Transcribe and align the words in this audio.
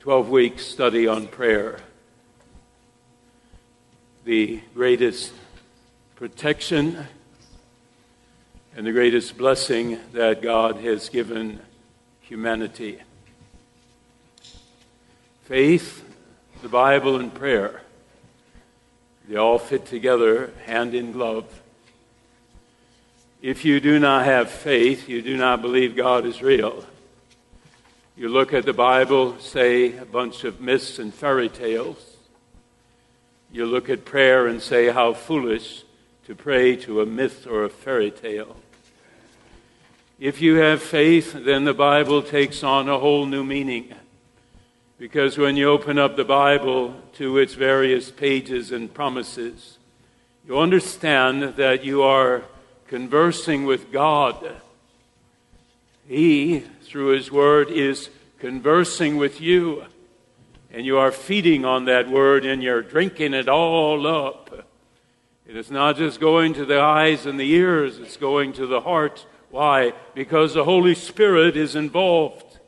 12 0.00 0.30
week 0.30 0.58
study 0.58 1.06
on 1.06 1.26
prayer. 1.26 1.78
The 4.24 4.62
greatest 4.72 5.30
protection 6.16 7.06
and 8.74 8.86
the 8.86 8.92
greatest 8.92 9.36
blessing 9.36 9.98
that 10.14 10.40
God 10.40 10.76
has 10.76 11.10
given 11.10 11.60
humanity. 12.22 12.98
Faith, 15.44 16.02
the 16.62 16.68
Bible, 16.70 17.16
and 17.16 17.32
prayer, 17.34 17.82
they 19.28 19.36
all 19.36 19.58
fit 19.58 19.84
together 19.84 20.50
hand 20.64 20.94
in 20.94 21.12
glove. 21.12 21.44
If 23.42 23.66
you 23.66 23.80
do 23.80 23.98
not 23.98 24.24
have 24.24 24.50
faith, 24.50 25.10
you 25.10 25.20
do 25.20 25.36
not 25.36 25.60
believe 25.60 25.94
God 25.94 26.24
is 26.24 26.40
real. 26.40 26.86
You 28.20 28.28
look 28.28 28.52
at 28.52 28.66
the 28.66 28.74
Bible, 28.74 29.38
say 29.38 29.96
a 29.96 30.04
bunch 30.04 30.44
of 30.44 30.60
myths 30.60 30.98
and 30.98 31.14
fairy 31.14 31.48
tales. 31.48 32.18
You 33.50 33.64
look 33.64 33.88
at 33.88 34.04
prayer 34.04 34.46
and 34.46 34.60
say 34.60 34.90
how 34.90 35.14
foolish 35.14 35.84
to 36.26 36.34
pray 36.34 36.76
to 36.84 37.00
a 37.00 37.06
myth 37.06 37.46
or 37.46 37.64
a 37.64 37.70
fairy 37.70 38.10
tale. 38.10 38.56
If 40.18 40.42
you 40.42 40.56
have 40.56 40.82
faith, 40.82 41.32
then 41.32 41.64
the 41.64 41.72
Bible 41.72 42.22
takes 42.22 42.62
on 42.62 42.90
a 42.90 42.98
whole 42.98 43.24
new 43.24 43.42
meaning. 43.42 43.94
Because 44.98 45.38
when 45.38 45.56
you 45.56 45.70
open 45.70 45.98
up 45.98 46.16
the 46.16 46.22
Bible 46.24 46.94
to 47.14 47.38
its 47.38 47.54
various 47.54 48.10
pages 48.10 48.70
and 48.70 48.92
promises, 48.92 49.78
you 50.46 50.58
understand 50.58 51.56
that 51.56 51.86
you 51.86 52.02
are 52.02 52.42
conversing 52.86 53.64
with 53.64 53.90
God. 53.90 54.60
He, 56.10 56.64
through 56.82 57.10
His 57.10 57.30
Word, 57.30 57.70
is 57.70 58.10
conversing 58.40 59.16
with 59.16 59.40
you. 59.40 59.84
And 60.72 60.84
you 60.84 60.98
are 60.98 61.12
feeding 61.12 61.64
on 61.64 61.84
that 61.84 62.10
Word 62.10 62.44
and 62.44 62.64
you're 62.64 62.82
drinking 62.82 63.32
it 63.32 63.48
all 63.48 64.04
up. 64.08 64.66
It 65.46 65.54
is 65.54 65.70
not 65.70 65.96
just 65.96 66.18
going 66.18 66.54
to 66.54 66.64
the 66.64 66.80
eyes 66.80 67.26
and 67.26 67.38
the 67.38 67.48
ears, 67.52 68.00
it's 68.00 68.16
going 68.16 68.54
to 68.54 68.66
the 68.66 68.80
heart. 68.80 69.24
Why? 69.50 69.92
Because 70.12 70.54
the 70.54 70.64
Holy 70.64 70.96
Spirit 70.96 71.56
is 71.56 71.76
involved. 71.76 72.58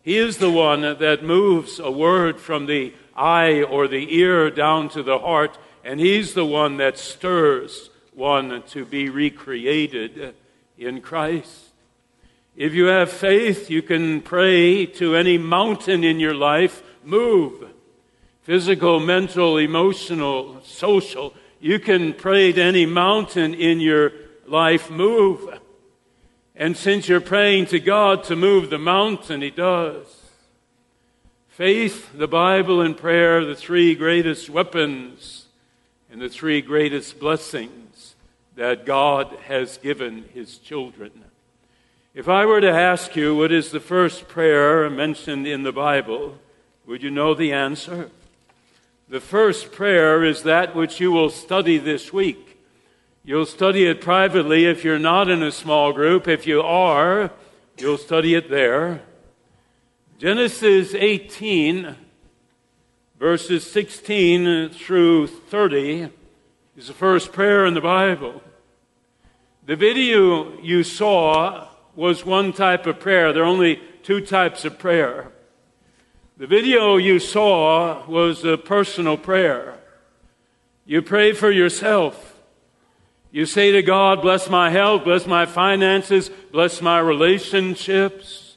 He 0.00 0.16
is 0.16 0.38
the 0.38 0.50
one 0.50 0.80
that 0.80 1.22
moves 1.22 1.80
a 1.80 1.90
word 1.90 2.40
from 2.40 2.64
the 2.64 2.94
eye 3.14 3.62
or 3.62 3.88
the 3.88 4.16
ear 4.16 4.50
down 4.50 4.88
to 4.90 5.02
the 5.02 5.18
heart, 5.18 5.58
and 5.84 6.00
He's 6.00 6.32
the 6.32 6.46
one 6.46 6.78
that 6.78 6.96
stirs 6.96 7.90
one 8.14 8.62
to 8.68 8.86
be 8.86 9.10
recreated 9.10 10.34
in 10.78 11.02
Christ. 11.02 11.69
If 12.56 12.74
you 12.74 12.86
have 12.86 13.10
faith, 13.10 13.70
you 13.70 13.82
can 13.82 14.20
pray 14.20 14.86
to 14.86 15.16
any 15.16 15.38
mountain 15.38 16.04
in 16.04 16.20
your 16.20 16.34
life, 16.34 16.82
move. 17.04 17.70
Physical, 18.42 19.00
mental, 19.00 19.56
emotional, 19.58 20.60
social. 20.64 21.34
You 21.60 21.78
can 21.78 22.14
pray 22.14 22.52
to 22.52 22.62
any 22.62 22.86
mountain 22.86 23.54
in 23.54 23.80
your 23.80 24.12
life, 24.46 24.90
move. 24.90 25.58
And 26.56 26.76
since 26.76 27.08
you're 27.08 27.20
praying 27.20 27.66
to 27.66 27.80
God 27.80 28.24
to 28.24 28.36
move 28.36 28.70
the 28.70 28.78
mountain, 28.78 29.42
He 29.42 29.50
does. 29.50 30.06
Faith, 31.48 32.10
the 32.14 32.28
Bible, 32.28 32.80
and 32.80 32.96
prayer, 32.96 33.38
are 33.38 33.44
the 33.44 33.54
three 33.54 33.94
greatest 33.94 34.48
weapons 34.48 35.46
and 36.10 36.20
the 36.20 36.28
three 36.28 36.60
greatest 36.60 37.20
blessings 37.20 38.14
that 38.56 38.84
God 38.84 39.36
has 39.44 39.78
given 39.78 40.24
his 40.34 40.58
children. 40.58 41.12
If 42.20 42.28
I 42.28 42.44
were 42.44 42.60
to 42.60 42.70
ask 42.70 43.16
you 43.16 43.34
what 43.34 43.50
is 43.50 43.70
the 43.70 43.80
first 43.80 44.28
prayer 44.28 44.90
mentioned 44.90 45.46
in 45.46 45.62
the 45.62 45.72
Bible, 45.72 46.36
would 46.84 47.02
you 47.02 47.10
know 47.10 47.32
the 47.32 47.50
answer? 47.50 48.10
The 49.08 49.20
first 49.20 49.72
prayer 49.72 50.22
is 50.22 50.42
that 50.42 50.76
which 50.76 51.00
you 51.00 51.12
will 51.12 51.30
study 51.30 51.78
this 51.78 52.12
week. 52.12 52.58
You'll 53.24 53.46
study 53.46 53.86
it 53.86 54.02
privately 54.02 54.66
if 54.66 54.84
you're 54.84 54.98
not 54.98 55.30
in 55.30 55.42
a 55.42 55.50
small 55.50 55.94
group. 55.94 56.28
If 56.28 56.46
you 56.46 56.60
are, 56.60 57.30
you'll 57.78 57.96
study 57.96 58.34
it 58.34 58.50
there. 58.50 59.00
Genesis 60.18 60.94
18, 60.94 61.96
verses 63.18 63.72
16 63.72 64.68
through 64.68 65.26
30, 65.26 66.10
is 66.76 66.88
the 66.88 66.92
first 66.92 67.32
prayer 67.32 67.64
in 67.64 67.72
the 67.72 67.80
Bible. 67.80 68.42
The 69.64 69.76
video 69.76 70.60
you 70.60 70.84
saw 70.84 71.69
was 71.94 72.24
one 72.24 72.52
type 72.52 72.86
of 72.86 73.00
prayer. 73.00 73.32
There 73.32 73.42
are 73.42 73.46
only 73.46 73.80
two 74.02 74.20
types 74.20 74.64
of 74.64 74.78
prayer. 74.78 75.30
The 76.36 76.46
video 76.46 76.96
you 76.96 77.18
saw 77.18 78.06
was 78.06 78.44
a 78.44 78.56
personal 78.56 79.16
prayer. 79.16 79.78
You 80.86 81.02
pray 81.02 81.32
for 81.32 81.50
yourself. 81.50 82.38
You 83.30 83.46
say 83.46 83.70
to 83.72 83.82
God, 83.82 84.22
bless 84.22 84.48
my 84.48 84.70
health, 84.70 85.04
bless 85.04 85.26
my 85.26 85.46
finances, 85.46 86.30
bless 86.50 86.82
my 86.82 86.98
relationships. 86.98 88.56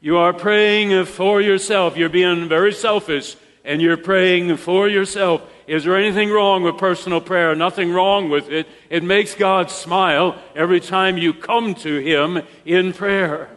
You 0.00 0.16
are 0.18 0.32
praying 0.32 1.04
for 1.06 1.40
yourself. 1.40 1.96
You're 1.96 2.08
being 2.08 2.48
very 2.48 2.72
selfish 2.72 3.36
and 3.64 3.82
you're 3.82 3.96
praying 3.96 4.56
for 4.56 4.88
yourself. 4.88 5.42
Is 5.66 5.84
there 5.84 5.96
anything 5.96 6.30
wrong 6.30 6.62
with 6.62 6.78
personal 6.78 7.20
prayer? 7.20 7.54
Nothing 7.56 7.90
wrong 7.90 8.30
with 8.30 8.48
it. 8.48 8.68
It 8.88 9.02
makes 9.02 9.34
God 9.34 9.70
smile 9.70 10.40
every 10.54 10.80
time 10.80 11.18
you 11.18 11.34
come 11.34 11.74
to 11.76 11.98
Him 11.98 12.42
in 12.64 12.92
prayer. 12.92 13.48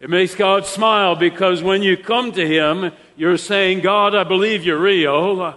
It 0.00 0.10
makes 0.10 0.34
God 0.34 0.66
smile 0.66 1.14
because 1.14 1.62
when 1.62 1.82
you 1.82 1.96
come 1.96 2.32
to 2.32 2.44
Him, 2.44 2.92
you're 3.16 3.38
saying, 3.38 3.82
God, 3.82 4.16
I 4.16 4.24
believe 4.24 4.64
you're 4.64 4.80
real. 4.80 5.56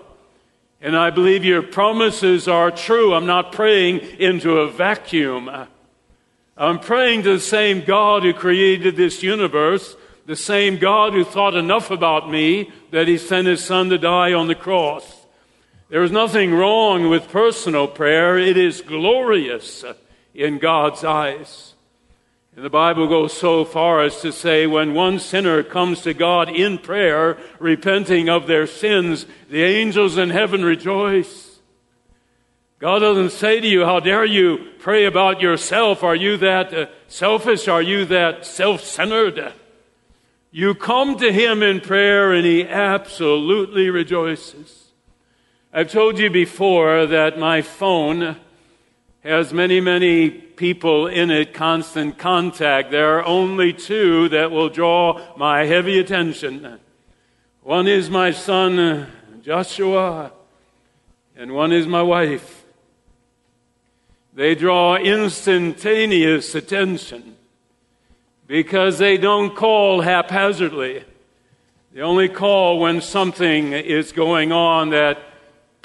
And 0.82 0.96
I 0.96 1.10
believe 1.10 1.44
your 1.44 1.64
promises 1.64 2.48
are 2.48 2.70
true. 2.70 3.16
I'm 3.16 3.26
not 3.26 3.52
praying 3.52 4.02
into 4.20 4.60
a 4.60 4.70
vacuum. 4.70 5.50
I'm 6.56 6.80
praying 6.80 7.24
to 7.24 7.34
the 7.34 7.40
same 7.40 7.84
God 7.84 8.22
who 8.22 8.34
created 8.34 8.96
this 8.96 9.24
universe, 9.24 9.96
the 10.28 10.36
same 10.36 10.78
God 10.78 11.14
who 11.14 11.24
thought 11.24 11.56
enough 11.56 11.90
about 11.90 12.30
me 12.30 12.72
that 12.92 13.08
he 13.08 13.18
sent 13.18 13.48
his 13.48 13.64
son 13.64 13.90
to 13.90 13.98
die 13.98 14.34
on 14.34 14.48
the 14.48 14.54
cross. 14.54 15.25
There 15.90 16.04
is 16.04 16.12
nothing 16.12 16.54
wrong 16.54 17.10
with 17.10 17.30
personal 17.30 17.88
prayer. 17.88 18.40
It 18.40 18.58
is 18.58 18.82
glorious 18.82 19.86
in 20.34 20.58
God's 20.58 21.04
eyes. 21.04 21.76
And 22.56 22.66
the 22.66 22.72
Bible 22.72 23.08
goes 23.08 23.34
so 23.34 23.66
far 23.66 24.02
as 24.02 24.22
to 24.22 24.32
say 24.32 24.66
when 24.66 24.94
one 24.94 25.20
sinner 25.20 25.62
comes 25.62 26.02
to 26.02 26.14
God 26.14 26.50
in 26.50 26.80
prayer, 26.80 27.38
repenting 27.60 28.30
of 28.30 28.48
their 28.48 28.66
sins, 28.66 29.28
the 29.50 29.62
angels 29.62 30.18
in 30.18 30.32
heaven 30.32 30.64
rejoice. 30.64 31.60
God 32.80 33.00
doesn't 33.00 33.32
say 33.32 33.60
to 33.60 33.68
you, 33.68 33.86
How 33.86 34.00
dare 34.00 34.26
you 34.26 34.72
pray 34.80 35.06
about 35.06 35.42
yourself? 35.42 36.04
Are 36.04 36.16
you 36.16 36.38
that 36.38 36.74
uh, 36.74 36.86
selfish? 37.08 37.68
Are 37.68 37.82
you 37.82 38.06
that 38.06 38.46
self 38.46 38.82
centered? 38.82 39.54
You 40.50 40.74
come 40.74 41.18
to 41.18 41.32
Him 41.32 41.62
in 41.62 41.80
prayer 41.80 42.34
and 42.34 42.46
He 42.46 42.68
absolutely 42.68 43.90
rejoices. 43.90 44.85
I've 45.78 45.92
told 45.92 46.18
you 46.20 46.30
before 46.30 47.06
that 47.06 47.38
my 47.38 47.62
phone 47.62 48.38
has 49.26 49.52
many, 49.52 49.82
many 49.82 50.30
people 50.30 51.06
in 51.08 51.30
it, 51.30 51.54
constant 51.54 52.18
contact. 52.18 52.92
There 52.92 53.20
are 53.20 53.26
only 53.26 53.74
two 53.74 54.30
that 54.30 54.52
will 54.52 54.70
draw 54.70 55.36
my 55.36 55.66
heavy 55.66 56.00
attention. 56.00 56.80
One 57.62 57.88
is 57.88 58.10
my 58.10 58.32
son, 58.32 59.12
Joshua, 59.44 60.32
and 61.36 61.54
one 61.54 61.74
is 61.74 61.88
my 61.88 62.04
wife. 62.04 62.64
They 64.34 64.56
draw 64.56 64.96
instantaneous 64.96 66.56
attention 66.56 67.36
because 68.48 68.98
they 68.98 69.18
don't 69.18 69.54
call 69.54 70.00
haphazardly. 70.00 71.04
They 71.92 72.00
only 72.00 72.30
call 72.30 72.80
when 72.80 73.02
something 73.02 73.74
is 73.74 74.14
going 74.14 74.54
on 74.54 74.92
that 74.92 75.35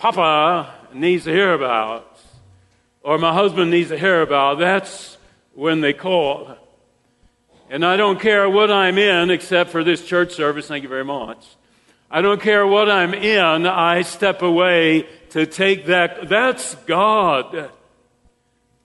Papa 0.00 0.72
needs 0.94 1.24
to 1.24 1.30
hear 1.30 1.52
about, 1.52 2.18
or 3.02 3.18
my 3.18 3.34
husband 3.34 3.70
needs 3.70 3.90
to 3.90 3.98
hear 3.98 4.22
about, 4.22 4.58
that's 4.58 5.18
when 5.52 5.82
they 5.82 5.92
call. 5.92 6.56
And 7.68 7.84
I 7.84 7.98
don't 7.98 8.18
care 8.18 8.48
what 8.48 8.70
I'm 8.70 8.96
in, 8.96 9.28
except 9.28 9.68
for 9.68 9.84
this 9.84 10.02
church 10.02 10.32
service, 10.32 10.68
thank 10.68 10.84
you 10.84 10.88
very 10.88 11.04
much. 11.04 11.46
I 12.10 12.22
don't 12.22 12.40
care 12.40 12.66
what 12.66 12.90
I'm 12.90 13.12
in, 13.12 13.66
I 13.66 14.00
step 14.00 14.40
away 14.40 15.06
to 15.32 15.44
take 15.44 15.84
that. 15.86 16.30
That's 16.30 16.76
God 16.86 17.68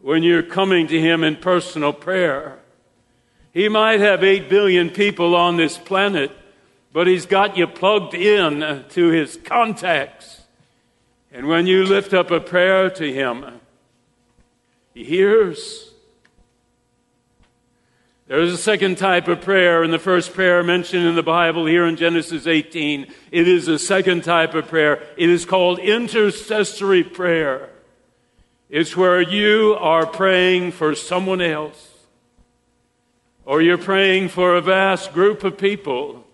when 0.01 0.21
you're 0.21 0.43
coming 0.43 0.85
to 0.87 0.99
Him 0.99 1.23
in 1.23 1.37
personal 1.37 1.93
prayer. 1.93 2.59
He 3.53 3.69
might 3.69 4.01
have 4.01 4.21
8 4.21 4.49
billion 4.49 4.89
people 4.89 5.33
on 5.33 5.55
this 5.55 5.77
planet, 5.77 6.33
but 6.91 7.07
He's 7.07 7.25
got 7.25 7.55
you 7.55 7.67
plugged 7.67 8.15
in 8.15 8.83
to 8.89 9.07
His 9.07 9.37
contacts. 9.45 10.41
And 11.35 11.47
when 11.47 11.67
you 11.67 11.83
lift 11.83 12.13
up 12.13 12.31
a 12.31 12.39
prayer 12.39 12.89
to 12.89 13.13
Him, 13.13 13.59
He 14.93 15.03
hears. 15.03 15.91
There 18.27 18.39
is 18.39 18.53
a 18.53 18.57
second 18.57 18.97
type 18.97 19.27
of 19.27 19.41
prayer 19.41 19.83
in 19.83 19.91
the 19.91 19.99
first 19.99 20.33
prayer 20.33 20.63
mentioned 20.63 21.05
in 21.05 21.15
the 21.15 21.21
Bible 21.21 21.65
here 21.65 21.85
in 21.85 21.97
Genesis 21.97 22.47
18. 22.47 23.13
It 23.31 23.49
is 23.49 23.67
a 23.67 23.77
second 23.77 24.23
type 24.23 24.53
of 24.53 24.69
prayer. 24.69 25.03
It 25.17 25.29
is 25.29 25.43
called 25.43 25.79
intercessory 25.79 27.03
prayer. 27.03 27.69
It's 28.69 28.95
where 28.95 29.19
you 29.19 29.75
are 29.77 30.05
praying 30.05 30.71
for 30.71 30.95
someone 30.95 31.41
else, 31.41 31.95
or 33.43 33.61
you're 33.61 33.77
praying 33.77 34.29
for 34.29 34.55
a 34.55 34.61
vast 34.61 35.11
group 35.11 35.43
of 35.43 35.57
people. 35.57 36.25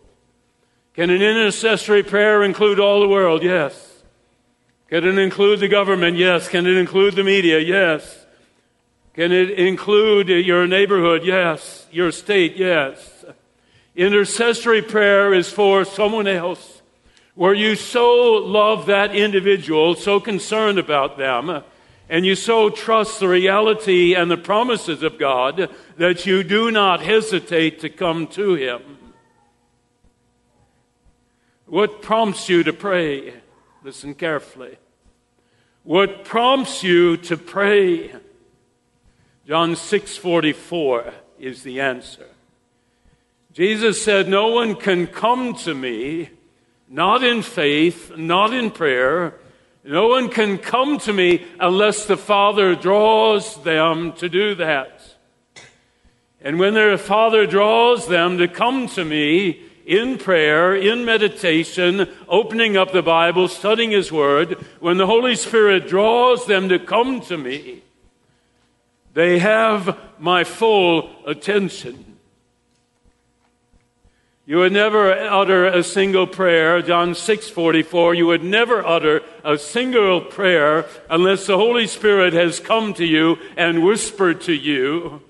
Can 0.93 1.09
an 1.09 1.23
intercessory 1.23 2.03
prayer 2.03 2.43
include 2.43 2.79
all 2.79 2.99
the 2.99 3.07
world? 3.07 3.41
Yes. 3.41 3.90
Can 4.91 5.05
it 5.05 5.17
include 5.17 5.61
the 5.61 5.69
government? 5.69 6.17
Yes. 6.17 6.49
Can 6.49 6.67
it 6.67 6.75
include 6.75 7.15
the 7.15 7.23
media? 7.23 7.59
Yes. 7.59 8.25
Can 9.13 9.31
it 9.31 9.51
include 9.51 10.27
your 10.27 10.67
neighborhood? 10.67 11.23
Yes. 11.23 11.87
Your 11.93 12.11
state? 12.11 12.57
Yes. 12.57 13.23
Intercessory 13.95 14.81
prayer 14.81 15.33
is 15.33 15.49
for 15.49 15.85
someone 15.85 16.27
else 16.27 16.81
where 17.35 17.53
you 17.53 17.75
so 17.77 18.33
love 18.33 18.87
that 18.87 19.15
individual, 19.15 19.95
so 19.95 20.19
concerned 20.19 20.77
about 20.77 21.17
them, 21.17 21.63
and 22.09 22.25
you 22.25 22.35
so 22.35 22.69
trust 22.69 23.21
the 23.21 23.27
reality 23.29 24.13
and 24.13 24.29
the 24.29 24.35
promises 24.35 25.03
of 25.03 25.17
God 25.17 25.69
that 25.95 26.25
you 26.25 26.43
do 26.43 26.69
not 26.69 26.99
hesitate 26.99 27.79
to 27.79 27.89
come 27.89 28.27
to 28.27 28.55
Him. 28.55 28.81
What 31.65 32.01
prompts 32.01 32.49
you 32.49 32.63
to 32.63 32.73
pray? 32.73 33.35
Listen 33.83 34.13
carefully. 34.13 34.77
What 35.83 36.25
prompts 36.25 36.83
you 36.83 37.17
to 37.17 37.35
pray? 37.35 38.13
John 39.47 39.75
6:44 39.75 41.11
is 41.39 41.63
the 41.63 41.81
answer. 41.81 42.27
Jesus 43.51 44.03
said, 44.03 44.29
"No 44.29 44.49
one 44.49 44.75
can 44.75 45.07
come 45.07 45.55
to 45.55 45.73
me 45.73 46.29
not 46.87 47.23
in 47.23 47.41
faith, 47.41 48.15
not 48.15 48.53
in 48.53 48.69
prayer. 48.69 49.39
No 49.83 50.07
one 50.07 50.29
can 50.29 50.59
come 50.59 50.99
to 50.99 51.13
me 51.13 51.47
unless 51.59 52.05
the 52.05 52.17
Father 52.17 52.75
draws 52.75 53.63
them 53.63 54.13
to 54.13 54.29
do 54.29 54.53
that." 54.55 55.15
And 56.43 56.59
when 56.59 56.75
their 56.75 56.97
Father 56.97 57.47
draws 57.47 58.07
them 58.07 58.37
to 58.37 58.47
come 58.47 58.87
to 58.89 59.03
me 59.03 59.63
in 59.85 60.17
prayer, 60.17 60.75
in 60.75 61.05
meditation, 61.05 62.07
opening 62.27 62.77
up 62.77 62.91
the 62.91 63.01
Bible, 63.01 63.47
studying 63.47 63.91
His 63.91 64.11
Word, 64.11 64.53
when 64.79 64.97
the 64.97 65.07
Holy 65.07 65.35
Spirit 65.35 65.87
draws 65.87 66.45
them 66.45 66.69
to 66.69 66.79
come 66.79 67.21
to 67.21 67.37
me, 67.37 67.83
they 69.13 69.39
have 69.39 69.97
my 70.19 70.43
full 70.43 71.09
attention. 71.25 72.11
You 74.45 74.57
would 74.57 74.73
never 74.73 75.13
utter 75.13 75.65
a 75.65 75.83
single 75.83 76.27
prayer, 76.27 76.81
John 76.81 77.13
6:44, 77.13 78.13
you 78.15 78.25
would 78.25 78.43
never 78.43 78.85
utter 78.85 79.21
a 79.43 79.57
single 79.57 80.19
prayer 80.19 80.85
unless 81.09 81.45
the 81.45 81.57
Holy 81.57 81.87
Spirit 81.87 82.33
has 82.33 82.59
come 82.59 82.93
to 82.95 83.05
you 83.05 83.37
and 83.55 83.83
whispered 83.83 84.41
to 84.41 84.53
you, 84.53 85.21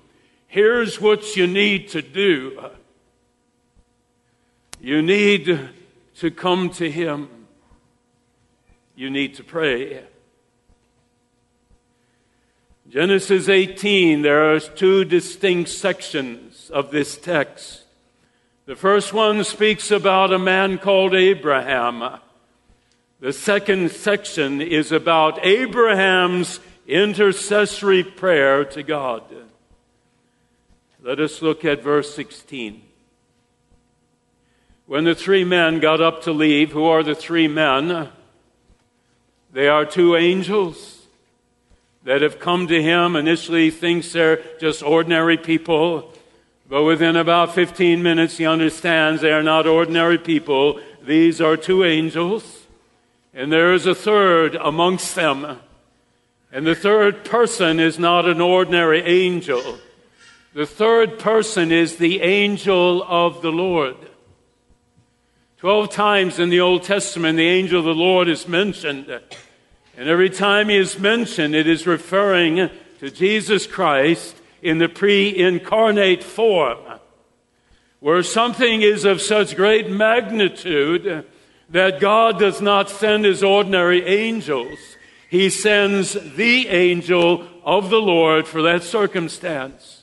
here's 0.48 1.00
what 1.00 1.36
you 1.36 1.46
need 1.46 1.88
to 1.90 2.02
do. 2.02 2.70
You 4.82 5.00
need 5.00 5.70
to 6.16 6.30
come 6.32 6.68
to 6.70 6.90
him. 6.90 7.28
You 8.96 9.10
need 9.10 9.36
to 9.36 9.44
pray. 9.44 10.02
Genesis 12.88 13.48
18, 13.48 14.22
there 14.22 14.52
are 14.52 14.58
two 14.58 15.04
distinct 15.04 15.70
sections 15.70 16.68
of 16.70 16.90
this 16.90 17.16
text. 17.16 17.84
The 18.66 18.74
first 18.74 19.12
one 19.12 19.44
speaks 19.44 19.92
about 19.92 20.32
a 20.32 20.38
man 20.38 20.78
called 20.78 21.14
Abraham. 21.14 22.18
The 23.20 23.32
second 23.32 23.92
section 23.92 24.60
is 24.60 24.90
about 24.90 25.46
Abraham's 25.46 26.58
intercessory 26.88 28.02
prayer 28.02 28.64
to 28.64 28.82
God. 28.82 29.22
Let 31.00 31.20
us 31.20 31.40
look 31.40 31.64
at 31.64 31.84
verse 31.84 32.12
16. 32.16 32.82
When 34.92 35.04
the 35.04 35.14
three 35.14 35.42
men 35.42 35.80
got 35.80 36.02
up 36.02 36.20
to 36.24 36.32
leave, 36.32 36.72
who 36.72 36.84
are 36.84 37.02
the 37.02 37.14
three 37.14 37.48
men? 37.48 38.10
They 39.50 39.66
are 39.66 39.86
two 39.86 40.16
angels 40.16 41.06
that 42.04 42.20
have 42.20 42.38
come 42.38 42.66
to 42.68 42.82
him 42.82 43.16
initially 43.16 43.64
he 43.64 43.70
thinks 43.70 44.12
they're 44.12 44.42
just 44.60 44.82
ordinary 44.82 45.38
people. 45.38 46.12
But 46.68 46.82
within 46.82 47.16
about 47.16 47.54
15 47.54 48.02
minutes, 48.02 48.36
he 48.36 48.44
understands 48.44 49.22
they 49.22 49.32
are 49.32 49.42
not 49.42 49.66
ordinary 49.66 50.18
people. 50.18 50.78
These 51.02 51.40
are 51.40 51.56
two 51.56 51.84
angels. 51.84 52.66
And 53.32 53.50
there 53.50 53.72
is 53.72 53.86
a 53.86 53.94
third 53.94 54.56
amongst 54.56 55.14
them. 55.14 55.58
And 56.52 56.66
the 56.66 56.74
third 56.74 57.24
person 57.24 57.80
is 57.80 57.98
not 57.98 58.28
an 58.28 58.42
ordinary 58.42 59.00
angel. 59.00 59.78
The 60.52 60.66
third 60.66 61.18
person 61.18 61.72
is 61.72 61.96
the 61.96 62.20
angel 62.20 63.02
of 63.04 63.40
the 63.40 63.52
Lord. 63.52 63.96
Twelve 65.62 65.90
times 65.90 66.40
in 66.40 66.48
the 66.48 66.58
Old 66.58 66.82
Testament, 66.82 67.36
the 67.36 67.46
angel 67.46 67.78
of 67.78 67.84
the 67.84 67.94
Lord 67.94 68.26
is 68.26 68.48
mentioned. 68.48 69.08
And 69.96 70.08
every 70.08 70.28
time 70.28 70.68
he 70.68 70.76
is 70.76 70.98
mentioned, 70.98 71.54
it 71.54 71.68
is 71.68 71.86
referring 71.86 72.68
to 72.98 73.10
Jesus 73.12 73.68
Christ 73.68 74.34
in 74.60 74.78
the 74.78 74.88
pre 74.88 75.28
incarnate 75.28 76.24
form, 76.24 76.80
where 78.00 78.24
something 78.24 78.82
is 78.82 79.04
of 79.04 79.22
such 79.22 79.54
great 79.54 79.88
magnitude 79.88 81.24
that 81.70 82.00
God 82.00 82.40
does 82.40 82.60
not 82.60 82.90
send 82.90 83.24
his 83.24 83.44
ordinary 83.44 84.04
angels. 84.04 84.76
He 85.30 85.48
sends 85.48 86.14
the 86.14 86.66
angel 86.66 87.46
of 87.64 87.88
the 87.88 88.02
Lord 88.02 88.48
for 88.48 88.62
that 88.62 88.82
circumstance. 88.82 90.01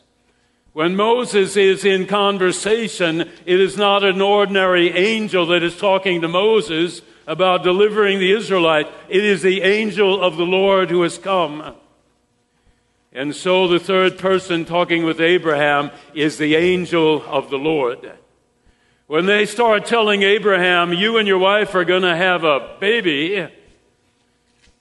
When 0.79 0.95
Moses 0.95 1.57
is 1.57 1.83
in 1.83 2.07
conversation, 2.07 3.29
it 3.45 3.59
is 3.59 3.75
not 3.75 4.05
an 4.05 4.21
ordinary 4.21 4.91
angel 4.91 5.45
that 5.47 5.61
is 5.61 5.75
talking 5.75 6.21
to 6.21 6.29
Moses, 6.29 7.01
about 7.27 7.63
delivering 7.63 8.19
the 8.19 8.31
Israelite. 8.31 8.87
It 9.09 9.25
is 9.25 9.41
the 9.41 9.61
angel 9.61 10.23
of 10.23 10.37
the 10.37 10.45
Lord 10.45 10.89
who 10.89 11.01
has 11.01 11.17
come. 11.17 11.75
And 13.11 13.35
so 13.35 13.67
the 13.67 13.77
third 13.77 14.17
person 14.17 14.63
talking 14.63 15.03
with 15.03 15.19
Abraham 15.19 15.91
is 16.13 16.37
the 16.37 16.55
angel 16.55 17.25
of 17.27 17.49
the 17.49 17.59
Lord. 17.59 18.13
When 19.07 19.25
they 19.25 19.45
start 19.45 19.85
telling 19.85 20.23
Abraham, 20.23 20.93
you 20.93 21.17
and 21.17 21.27
your 21.27 21.39
wife 21.39 21.75
are 21.75 21.83
going 21.83 22.03
to 22.03 22.15
have 22.15 22.45
a 22.45 22.77
baby, 22.79 23.49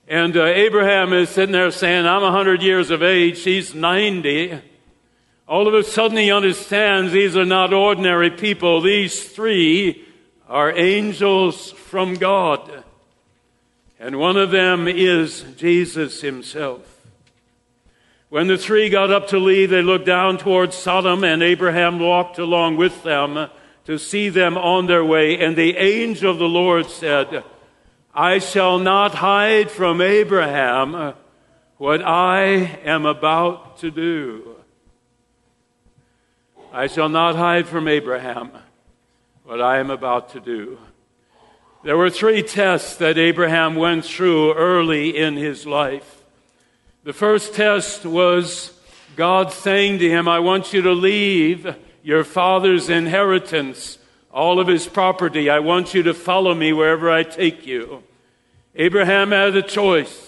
and 0.06 0.36
uh, 0.36 0.44
Abraham 0.44 1.12
is 1.12 1.28
sitting 1.28 1.54
there 1.54 1.72
saying, 1.72 2.06
I'm 2.06 2.22
100 2.22 2.62
years 2.62 2.92
of 2.92 3.02
age, 3.02 3.38
she's 3.38 3.74
90. 3.74 4.62
All 5.48 5.66
of 5.66 5.72
a 5.72 5.82
sudden 5.82 6.18
he 6.18 6.30
understands 6.30 7.10
these 7.10 7.34
are 7.34 7.46
not 7.46 7.72
ordinary 7.72 8.30
people. 8.30 8.82
These 8.82 9.30
three 9.30 10.06
are 10.46 10.76
angels 10.76 11.72
from 11.72 12.14
God. 12.14 12.84
And 13.98 14.18
one 14.18 14.36
of 14.36 14.50
them 14.50 14.86
is 14.86 15.46
Jesus 15.56 16.20
himself. 16.20 16.82
When 18.28 18.46
the 18.46 18.58
three 18.58 18.90
got 18.90 19.10
up 19.10 19.28
to 19.28 19.38
leave, 19.38 19.70
they 19.70 19.80
looked 19.80 20.04
down 20.04 20.36
towards 20.36 20.76
Sodom, 20.76 21.24
and 21.24 21.42
Abraham 21.42 21.98
walked 21.98 22.38
along 22.38 22.76
with 22.76 23.02
them 23.02 23.48
to 23.86 23.98
see 23.98 24.28
them 24.28 24.58
on 24.58 24.86
their 24.86 25.04
way. 25.04 25.38
And 25.38 25.56
the 25.56 25.78
angel 25.78 26.30
of 26.30 26.38
the 26.38 26.44
Lord 26.44 26.90
said, 26.90 27.42
I 28.14 28.38
shall 28.38 28.78
not 28.78 29.14
hide 29.14 29.70
from 29.70 30.02
Abraham 30.02 31.14
what 31.78 32.02
I 32.02 32.48
am 32.84 33.06
about 33.06 33.78
to 33.78 33.90
do. 33.90 34.57
I 36.72 36.86
shall 36.86 37.08
not 37.08 37.34
hide 37.34 37.66
from 37.66 37.88
Abraham 37.88 38.50
what 39.44 39.62
I 39.62 39.78
am 39.78 39.90
about 39.90 40.30
to 40.30 40.40
do. 40.40 40.78
There 41.82 41.96
were 41.96 42.10
three 42.10 42.42
tests 42.42 42.96
that 42.96 43.16
Abraham 43.16 43.74
went 43.76 44.04
through 44.04 44.52
early 44.52 45.16
in 45.16 45.36
his 45.36 45.64
life. 45.64 46.22
The 47.04 47.14
first 47.14 47.54
test 47.54 48.04
was 48.04 48.78
God 49.16 49.50
saying 49.50 50.00
to 50.00 50.10
him, 50.10 50.28
I 50.28 50.40
want 50.40 50.74
you 50.74 50.82
to 50.82 50.92
leave 50.92 51.74
your 52.02 52.22
father's 52.22 52.90
inheritance, 52.90 53.96
all 54.30 54.60
of 54.60 54.66
his 54.66 54.86
property. 54.86 55.48
I 55.48 55.60
want 55.60 55.94
you 55.94 56.02
to 56.02 56.12
follow 56.12 56.54
me 56.54 56.74
wherever 56.74 57.10
I 57.10 57.22
take 57.22 57.66
you. 57.66 58.02
Abraham 58.74 59.30
had 59.30 59.56
a 59.56 59.62
choice. 59.62 60.27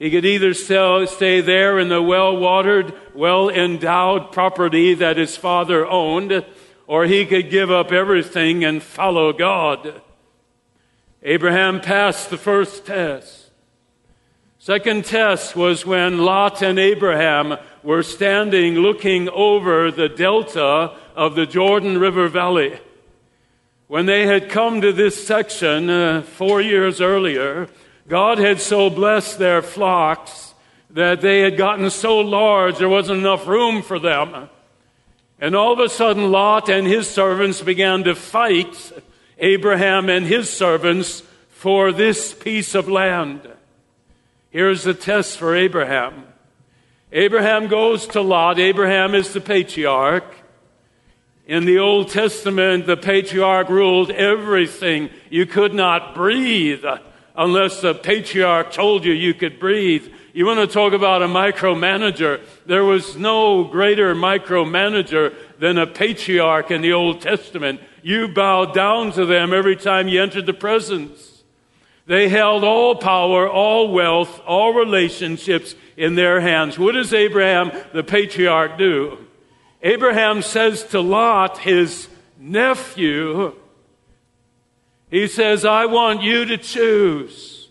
He 0.00 0.10
could 0.10 0.24
either 0.24 0.54
stay 0.54 1.42
there 1.42 1.78
in 1.78 1.90
the 1.90 2.00
well 2.00 2.34
watered, 2.34 2.94
well 3.14 3.50
endowed 3.50 4.32
property 4.32 4.94
that 4.94 5.18
his 5.18 5.36
father 5.36 5.86
owned, 5.86 6.42
or 6.86 7.04
he 7.04 7.26
could 7.26 7.50
give 7.50 7.70
up 7.70 7.92
everything 7.92 8.64
and 8.64 8.82
follow 8.82 9.34
God. 9.34 10.00
Abraham 11.22 11.82
passed 11.82 12.30
the 12.30 12.38
first 12.38 12.86
test. 12.86 13.50
Second 14.58 15.04
test 15.04 15.54
was 15.54 15.84
when 15.84 16.18
Lot 16.18 16.62
and 16.62 16.78
Abraham 16.78 17.58
were 17.82 18.02
standing 18.02 18.76
looking 18.76 19.28
over 19.28 19.90
the 19.90 20.08
delta 20.08 20.96
of 21.14 21.34
the 21.34 21.44
Jordan 21.44 21.98
River 21.98 22.26
Valley. 22.28 22.80
When 23.86 24.06
they 24.06 24.26
had 24.26 24.48
come 24.48 24.80
to 24.80 24.92
this 24.92 25.26
section 25.26 25.90
uh, 25.90 26.22
four 26.22 26.62
years 26.62 27.02
earlier, 27.02 27.68
God 28.10 28.38
had 28.38 28.60
so 28.60 28.90
blessed 28.90 29.38
their 29.38 29.62
flocks 29.62 30.52
that 30.90 31.20
they 31.20 31.42
had 31.42 31.56
gotten 31.56 31.88
so 31.90 32.18
large 32.18 32.78
there 32.78 32.88
wasn't 32.88 33.20
enough 33.20 33.46
room 33.46 33.82
for 33.82 34.00
them. 34.00 34.48
And 35.40 35.54
all 35.54 35.72
of 35.72 35.78
a 35.78 35.88
sudden, 35.88 36.32
Lot 36.32 36.68
and 36.68 36.88
his 36.88 37.08
servants 37.08 37.62
began 37.62 38.02
to 38.02 38.16
fight 38.16 38.90
Abraham 39.38 40.08
and 40.08 40.26
his 40.26 40.50
servants 40.50 41.22
for 41.50 41.92
this 41.92 42.34
piece 42.34 42.74
of 42.74 42.88
land. 42.88 43.48
Here's 44.50 44.82
the 44.82 44.92
test 44.92 45.38
for 45.38 45.54
Abraham. 45.54 46.24
Abraham 47.12 47.68
goes 47.68 48.08
to 48.08 48.22
Lot. 48.22 48.58
Abraham 48.58 49.14
is 49.14 49.32
the 49.32 49.40
patriarch. 49.40 50.34
In 51.46 51.64
the 51.64 51.78
Old 51.78 52.08
Testament, 52.08 52.86
the 52.86 52.96
patriarch 52.96 53.68
ruled 53.68 54.10
everything. 54.10 55.10
You 55.30 55.46
could 55.46 55.74
not 55.74 56.16
breathe 56.16 56.84
unless 57.36 57.80
the 57.80 57.94
patriarch 57.94 58.72
told 58.72 59.04
you 59.04 59.12
you 59.12 59.34
could 59.34 59.58
breathe. 59.58 60.06
You 60.32 60.46
want 60.46 60.60
to 60.60 60.66
talk 60.66 60.92
about 60.92 61.22
a 61.22 61.26
micromanager? 61.26 62.40
There 62.66 62.84
was 62.84 63.16
no 63.16 63.64
greater 63.64 64.14
micromanager 64.14 65.34
than 65.58 65.78
a 65.78 65.86
patriarch 65.86 66.70
in 66.70 66.82
the 66.82 66.92
Old 66.92 67.20
Testament. 67.20 67.80
You 68.02 68.28
bowed 68.28 68.74
down 68.74 69.12
to 69.12 69.26
them 69.26 69.52
every 69.52 69.76
time 69.76 70.08
you 70.08 70.22
entered 70.22 70.46
the 70.46 70.52
presence. 70.52 71.42
They 72.06 72.28
held 72.28 72.64
all 72.64 72.96
power, 72.96 73.48
all 73.48 73.92
wealth, 73.92 74.40
all 74.46 74.72
relationships 74.72 75.74
in 75.96 76.14
their 76.14 76.40
hands. 76.40 76.78
What 76.78 76.92
does 76.92 77.12
Abraham, 77.12 77.70
the 77.92 78.02
patriarch, 78.02 78.78
do? 78.78 79.26
Abraham 79.82 80.42
says 80.42 80.82
to 80.86 81.00
Lot, 81.00 81.58
his 81.58 82.08
nephew, 82.38 83.54
he 85.10 85.26
says, 85.26 85.64
I 85.64 85.86
want 85.86 86.22
you 86.22 86.44
to 86.44 86.56
choose. 86.56 87.68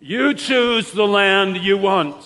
You 0.00 0.32
choose 0.32 0.92
the 0.92 1.06
land 1.06 1.58
you 1.58 1.76
want. 1.76 2.16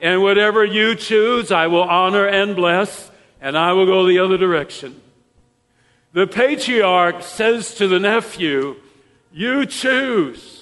And 0.00 0.22
whatever 0.22 0.64
you 0.64 0.94
choose, 0.94 1.50
I 1.50 1.66
will 1.66 1.82
honor 1.82 2.26
and 2.26 2.54
bless, 2.54 3.10
and 3.40 3.58
I 3.58 3.72
will 3.72 3.86
go 3.86 4.06
the 4.06 4.20
other 4.20 4.38
direction. 4.38 5.00
The 6.12 6.26
patriarch 6.26 7.22
says 7.22 7.74
to 7.74 7.88
the 7.88 7.98
nephew, 7.98 8.76
you 9.32 9.66
choose. 9.66 10.57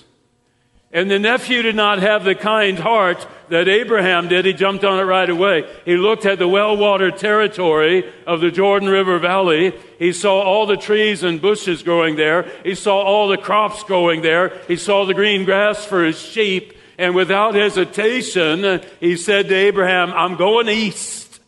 And 0.93 1.11
the 1.11 1.19
nephew 1.19 1.63
did 1.63 1.75
not 1.75 1.99
have 1.99 2.25
the 2.25 2.35
kind 2.35 2.79
heart 2.79 3.27
that 3.49 3.69
Abraham 3.69 4.29
did. 4.29 4.45
He 4.45 4.53
jumped 4.53 4.85
on 4.85 4.99
it 4.99 5.03
right 5.03 5.29
away. 5.29 5.69
He 5.85 5.97
looked 5.97 6.25
at 6.27 6.39
the 6.39 6.49
well 6.49 6.77
watered 6.77 7.19
territory 7.19 8.13
of 8.27 8.41
the 8.41 8.51
Jordan 8.51 8.89
River 8.89 9.19
Valley. 9.19 9.75
He 9.99 10.13
saw 10.13 10.41
all 10.41 10.67
the 10.67 10.77
trees 10.77 11.23
and 11.23 11.43
bushes 11.43 11.83
growing 11.83 12.17
there. 12.17 12.51
He 12.63 12.75
saw 12.75 13.03
all 13.03 13.29
the 13.29 13.37
crops 13.37 13.83
growing 13.83 14.23
there. 14.23 14.53
He 14.69 14.77
saw 14.77 15.05
the 15.05 15.15
green 15.15 15.45
grass 15.45 15.85
for 15.85 16.05
his 16.05 16.19
sheep. 16.19 16.73
And 16.99 17.15
without 17.15 17.55
hesitation, 17.55 18.81
he 19.01 19.17
said 19.17 19.49
to 19.49 19.55
Abraham, 19.55 20.13
I'm 20.13 20.37
going 20.37 20.69
east. 20.69 21.41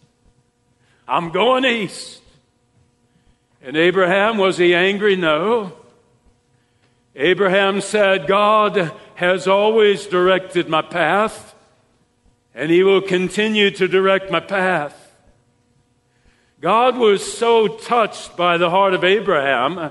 I'm 1.07 1.31
going 1.31 1.65
east. 1.65 2.21
And 3.63 3.77
Abraham, 3.77 4.37
was 4.37 4.59
he 4.59 4.75
angry? 4.75 5.17
No. 5.17 5.73
Abraham 7.17 7.81
said, 7.81 8.27
God 8.27 8.93
has 9.19 9.49
always 9.49 10.07
directed 10.07 10.69
my 10.69 10.81
path, 10.81 11.53
and 12.55 12.71
he 12.71 12.85
will 12.85 13.01
continue 13.01 13.69
to 13.69 13.89
direct 13.89 14.31
my 14.31 14.39
path. 14.39 15.13
God 16.61 16.97
was 16.97 17.37
so 17.37 17.67
touched 17.67 18.37
by 18.37 18.59
the 18.59 18.71
heart 18.71 18.95
of 18.95 19.03
Abraham 19.03 19.91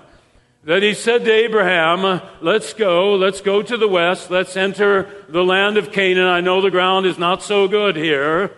that 0.63 0.81
he 0.81 0.93
said 0.93 1.25
to 1.25 1.31
Abraham, 1.33 2.21
Let's 2.39 2.71
go, 2.71 3.15
let's 3.15 3.41
go 3.41 3.61
to 3.61 3.75
the 3.75 3.89
west, 3.89 4.31
let's 4.31 4.55
enter 4.55 5.09
the 5.27 5.43
land 5.43 5.75
of 5.75 5.91
Canaan. 5.91 6.27
I 6.27 6.39
know 6.39 6.61
the 6.61 6.71
ground 6.71 7.05
is 7.05 7.17
not 7.17 7.43
so 7.43 7.67
good 7.67 7.97
here, 7.97 8.55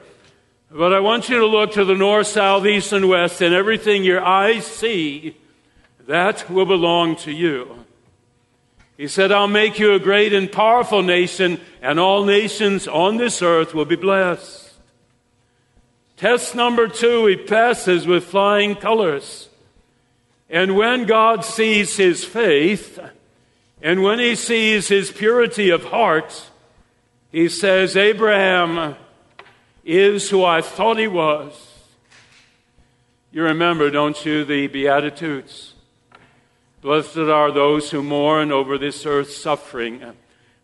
but 0.70 0.94
I 0.94 1.00
want 1.00 1.30
you 1.30 1.40
to 1.40 1.48
look 1.48 1.72
to 1.74 1.84
the 1.84 1.96
north, 1.96 2.28
south, 2.28 2.68
east, 2.68 2.94
and 2.94 3.10
west, 3.10 3.42
and 3.42 3.56
everything 3.56 4.04
your 4.04 4.24
eyes 4.24 4.68
see, 4.68 5.36
that 6.06 6.48
will 6.48 6.68
belong 6.68 7.16
to 7.16 7.32
you. 7.32 7.86
He 9.00 9.08
said, 9.08 9.32
I'll 9.32 9.48
make 9.48 9.80
you 9.80 9.94
a 9.94 10.00
great 10.00 10.34
and 10.34 10.52
powerful 10.52 11.02
nation, 11.02 11.62
and 11.82 12.02
all 12.02 12.26
nations 12.26 12.86
on 12.86 13.16
this 13.16 13.42
earth 13.42 13.74
will 13.74 13.86
be 13.86 13.96
blessed. 13.96 14.74
Test 16.18 16.54
number 16.54 16.90
two, 16.90 17.26
he 17.28 17.38
passes 17.38 18.06
with 18.06 18.26
flying 18.26 18.76
colors. 18.76 19.48
And 20.50 20.76
when 20.76 21.06
God 21.06 21.46
sees 21.46 21.96
his 21.96 22.26
faith, 22.26 23.00
and 23.82 24.04
when 24.04 24.20
he 24.20 24.36
sees 24.36 24.90
his 24.90 25.14
purity 25.14 25.70
of 25.70 25.86
heart, 25.86 26.50
he 27.32 27.48
says, 27.48 27.96
Abraham 27.96 28.98
is 29.86 30.30
who 30.30 30.44
I 30.44 30.60
thought 30.60 31.00
he 31.00 31.08
was. 31.08 31.54
You 33.32 33.44
remember, 33.44 33.92
don't 33.92 34.26
you, 34.26 34.44
the 34.44 34.68
Beatitudes? 34.68 35.69
Blessed 36.82 37.18
are 37.18 37.52
those 37.52 37.92
who 37.92 38.02
mourn 38.02 38.52
over 38.52 38.78
this 38.78 39.06
earth's 39.06 39.36
suffering. 39.36 40.02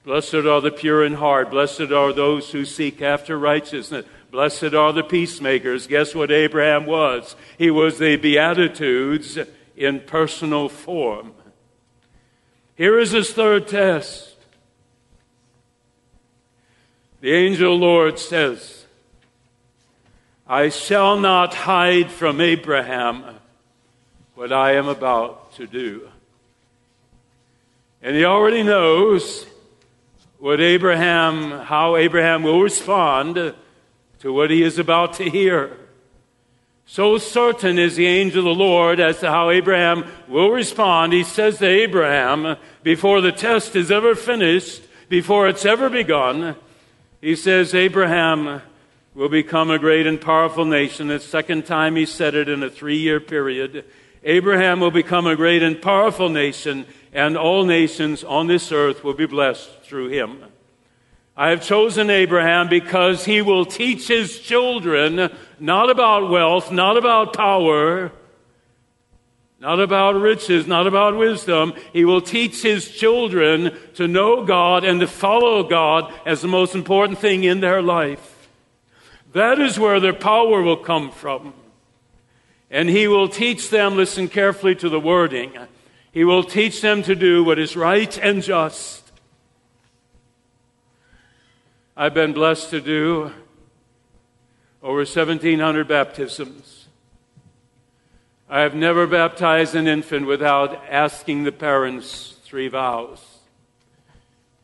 Blessed 0.05 0.35
are 0.35 0.61
the 0.61 0.71
pure 0.71 1.03
in 1.03 1.15
heart. 1.15 1.51
Blessed 1.51 1.91
are 1.91 2.13
those 2.13 2.51
who 2.51 2.63
seek 2.63 3.01
after 3.01 3.37
righteousness. 3.37 4.05
Blessed 4.31 4.73
are 4.73 4.93
the 4.93 5.03
peacemakers. 5.03 5.87
Guess 5.87 6.15
what 6.15 6.31
Abraham 6.31 6.85
was? 6.85 7.35
He 7.57 7.69
was 7.69 7.97
the 7.97 8.15
Beatitudes 8.15 9.37
in 9.75 9.99
personal 10.01 10.69
form. 10.69 11.33
Here 12.75 12.99
is 12.99 13.11
his 13.11 13.33
third 13.33 13.67
test. 13.67 14.35
The 17.21 17.33
angel 17.33 17.75
Lord 17.77 18.19
says, 18.19 18.85
I 20.47 20.69
shall 20.69 21.17
not 21.17 21.53
hide 21.55 22.11
from 22.11 22.39
Abraham 22.39 23.39
what 24.35 24.53
I 24.53 24.73
am 24.73 24.87
about 24.87 25.44
to 25.55 25.67
do. 25.67 26.09
And 28.01 28.15
he 28.15 28.25
already 28.25 28.63
knows 28.63 29.45
what 30.37 30.61
Abraham, 30.61 31.51
how 31.51 31.95
Abraham 31.95 32.43
will 32.43 32.61
respond 32.61 33.53
to 34.19 34.33
what 34.33 34.51
he 34.51 34.63
is 34.63 34.77
about 34.77 35.13
to 35.13 35.29
hear. 35.29 35.77
So 36.85 37.17
certain 37.17 37.79
is 37.79 37.95
the 37.95 38.05
angel 38.05 38.39
of 38.39 38.57
the 38.57 38.63
Lord 38.63 38.99
as 38.99 39.19
to 39.21 39.31
how 39.31 39.49
Abraham 39.49 40.05
will 40.27 40.51
respond. 40.51 41.13
He 41.13 41.23
says 41.23 41.57
to 41.59 41.65
Abraham, 41.65 42.57
before 42.83 43.21
the 43.21 43.31
test 43.31 43.75
is 43.75 43.89
ever 43.89 44.13
finished, 44.13 44.83
before 45.09 45.47
it's 45.47 45.65
ever 45.65 45.89
begun, 45.89 46.55
he 47.21 47.35
says, 47.35 47.73
Abraham 47.73 48.61
will 49.15 49.29
become 49.29 49.71
a 49.71 49.79
great 49.79 50.05
and 50.05 50.21
powerful 50.21 50.65
nation. 50.65 51.07
The 51.07 51.19
second 51.19 51.65
time 51.65 51.95
he 51.95 52.05
said 52.05 52.35
it 52.35 52.49
in 52.49 52.61
a 52.61 52.69
three 52.69 52.97
year 52.97 53.19
period. 53.19 53.85
Abraham 54.25 54.79
will 54.79 54.91
become 54.91 55.27
a 55.27 55.35
great 55.35 55.61
and 55.61 55.79
powerful 55.79 56.29
nation, 56.29 56.87
and 57.13 57.37
all 57.37 57.63
nations 57.63 58.23
on 58.23 58.47
this 58.47 58.71
earth 58.71 59.03
will 59.03 59.13
be 59.13 59.27
blessed 59.27 59.83
through 59.83 60.09
him. 60.09 60.43
I 61.37 61.49
have 61.49 61.63
chosen 61.63 62.09
Abraham 62.09 62.67
because 62.67 63.25
he 63.25 63.43
will 63.43 63.65
teach 63.65 64.07
his 64.07 64.39
children 64.39 65.29
not 65.59 65.91
about 65.91 66.31
wealth, 66.31 66.71
not 66.71 66.97
about 66.97 67.33
power, 67.33 68.11
not 69.59 69.79
about 69.79 70.15
riches, 70.15 70.65
not 70.65 70.87
about 70.87 71.15
wisdom. 71.17 71.73
He 71.93 72.03
will 72.03 72.21
teach 72.21 72.63
his 72.63 72.89
children 72.89 73.77
to 73.93 74.07
know 74.07 74.43
God 74.43 74.83
and 74.83 74.99
to 75.01 75.07
follow 75.07 75.61
God 75.63 76.11
as 76.25 76.41
the 76.41 76.47
most 76.47 76.73
important 76.73 77.19
thing 77.19 77.43
in 77.43 77.59
their 77.59 77.81
life. 77.81 78.49
That 79.33 79.59
is 79.59 79.77
where 79.77 79.99
their 79.99 80.13
power 80.13 80.63
will 80.63 80.77
come 80.77 81.11
from. 81.11 81.53
And 82.69 82.89
he 82.89 83.07
will 83.07 83.29
teach 83.29 83.69
them, 83.69 83.95
listen 83.95 84.27
carefully 84.27 84.75
to 84.75 84.89
the 84.89 84.99
wording, 84.99 85.53
he 86.11 86.23
will 86.23 86.43
teach 86.43 86.81
them 86.81 87.03
to 87.03 87.15
do 87.15 87.43
what 87.43 87.59
is 87.59 87.75
right 87.75 88.17
and 88.17 88.41
just. 88.41 89.11
I've 91.97 92.13
been 92.13 92.33
blessed 92.33 92.69
to 92.71 92.81
do 92.81 93.31
over 94.81 94.99
1,700 94.99 95.87
baptisms. 95.87 96.87
I 98.47 98.61
have 98.61 98.75
never 98.75 99.07
baptized 99.07 99.75
an 99.75 99.87
infant 99.87 100.27
without 100.27 100.83
asking 100.89 101.43
the 101.43 101.51
parents 101.51 102.37
three 102.43 102.67
vows. 102.67 103.39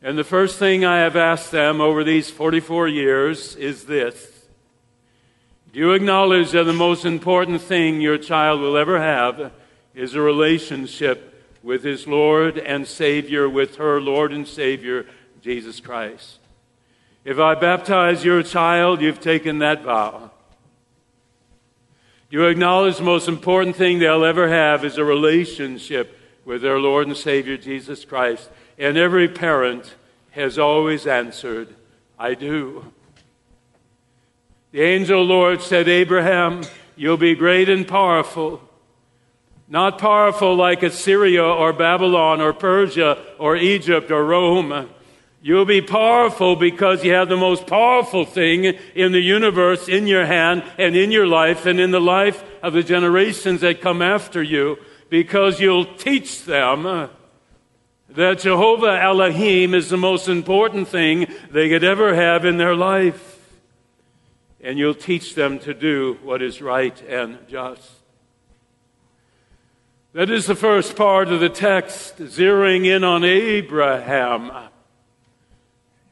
And 0.00 0.16
the 0.16 0.24
first 0.24 0.58
thing 0.58 0.84
I 0.84 0.98
have 1.00 1.16
asked 1.16 1.50
them 1.50 1.80
over 1.80 2.02
these 2.02 2.30
44 2.30 2.88
years 2.88 3.56
is 3.56 3.84
this 3.84 4.31
do 5.72 5.78
you 5.78 5.92
acknowledge 5.92 6.50
that 6.50 6.64
the 6.64 6.72
most 6.72 7.04
important 7.04 7.62
thing 7.62 8.00
your 8.00 8.18
child 8.18 8.60
will 8.60 8.76
ever 8.76 9.00
have 9.00 9.52
is 9.94 10.14
a 10.14 10.20
relationship 10.20 11.28
with 11.62 11.82
his 11.82 12.06
Lord 12.06 12.58
and 12.58 12.86
Savior, 12.86 13.48
with 13.48 13.76
her 13.76 14.00
Lord 14.00 14.32
and 14.32 14.46
Savior, 14.46 15.06
Jesus 15.40 15.80
Christ. 15.80 16.38
If 17.24 17.38
I 17.38 17.54
baptize 17.54 18.24
your 18.24 18.42
child, 18.42 19.00
you've 19.00 19.20
taken 19.20 19.60
that 19.60 19.82
vow. 19.82 20.30
Do 22.30 22.38
you 22.38 22.46
acknowledge 22.46 22.96
the 22.96 23.04
most 23.04 23.28
important 23.28 23.76
thing 23.76 23.98
they'll 23.98 24.24
ever 24.24 24.48
have 24.48 24.84
is 24.84 24.98
a 24.98 25.04
relationship 25.04 26.18
with 26.44 26.62
their 26.62 26.78
Lord 26.78 27.06
and 27.06 27.16
Savior 27.16 27.56
Jesus 27.56 28.04
Christ. 28.04 28.50
And 28.78 28.96
every 28.96 29.28
parent 29.28 29.94
has 30.30 30.58
always 30.58 31.06
answered, 31.06 31.74
I 32.18 32.34
do. 32.34 32.92
The 34.72 34.80
angel 34.80 35.22
Lord 35.22 35.60
said, 35.60 35.86
Abraham, 35.86 36.62
you'll 36.96 37.18
be 37.18 37.34
great 37.34 37.68
and 37.68 37.86
powerful. 37.86 38.62
Not 39.68 39.98
powerful 39.98 40.54
like 40.54 40.82
Assyria 40.82 41.44
or 41.44 41.74
Babylon 41.74 42.40
or 42.40 42.54
Persia 42.54 43.22
or 43.38 43.54
Egypt 43.54 44.10
or 44.10 44.24
Rome. 44.24 44.88
You'll 45.42 45.66
be 45.66 45.82
powerful 45.82 46.56
because 46.56 47.04
you 47.04 47.12
have 47.12 47.28
the 47.28 47.36
most 47.36 47.66
powerful 47.66 48.24
thing 48.24 48.64
in 48.64 49.12
the 49.12 49.20
universe 49.20 49.88
in 49.88 50.06
your 50.06 50.24
hand 50.24 50.64
and 50.78 50.96
in 50.96 51.10
your 51.10 51.26
life 51.26 51.66
and 51.66 51.78
in 51.78 51.90
the 51.90 52.00
life 52.00 52.42
of 52.62 52.72
the 52.72 52.82
generations 52.82 53.60
that 53.60 53.82
come 53.82 54.00
after 54.00 54.42
you 54.42 54.78
because 55.10 55.60
you'll 55.60 55.84
teach 55.96 56.46
them 56.46 57.10
that 58.08 58.38
Jehovah 58.38 58.98
Elohim 59.02 59.74
is 59.74 59.90
the 59.90 59.96
most 59.98 60.28
important 60.28 60.88
thing 60.88 61.26
they 61.50 61.68
could 61.68 61.84
ever 61.84 62.14
have 62.14 62.46
in 62.46 62.56
their 62.56 62.74
life 62.74 63.31
and 64.62 64.78
you'll 64.78 64.94
teach 64.94 65.34
them 65.34 65.58
to 65.58 65.74
do 65.74 66.18
what 66.22 66.40
is 66.40 66.62
right 66.62 67.00
and 67.08 67.38
just. 67.48 67.90
That 70.12 70.30
is 70.30 70.46
the 70.46 70.54
first 70.54 70.94
part 70.94 71.28
of 71.28 71.40
the 71.40 71.48
text, 71.48 72.18
zeroing 72.18 72.86
in 72.86 73.02
on 73.02 73.24
Abraham. 73.24 74.52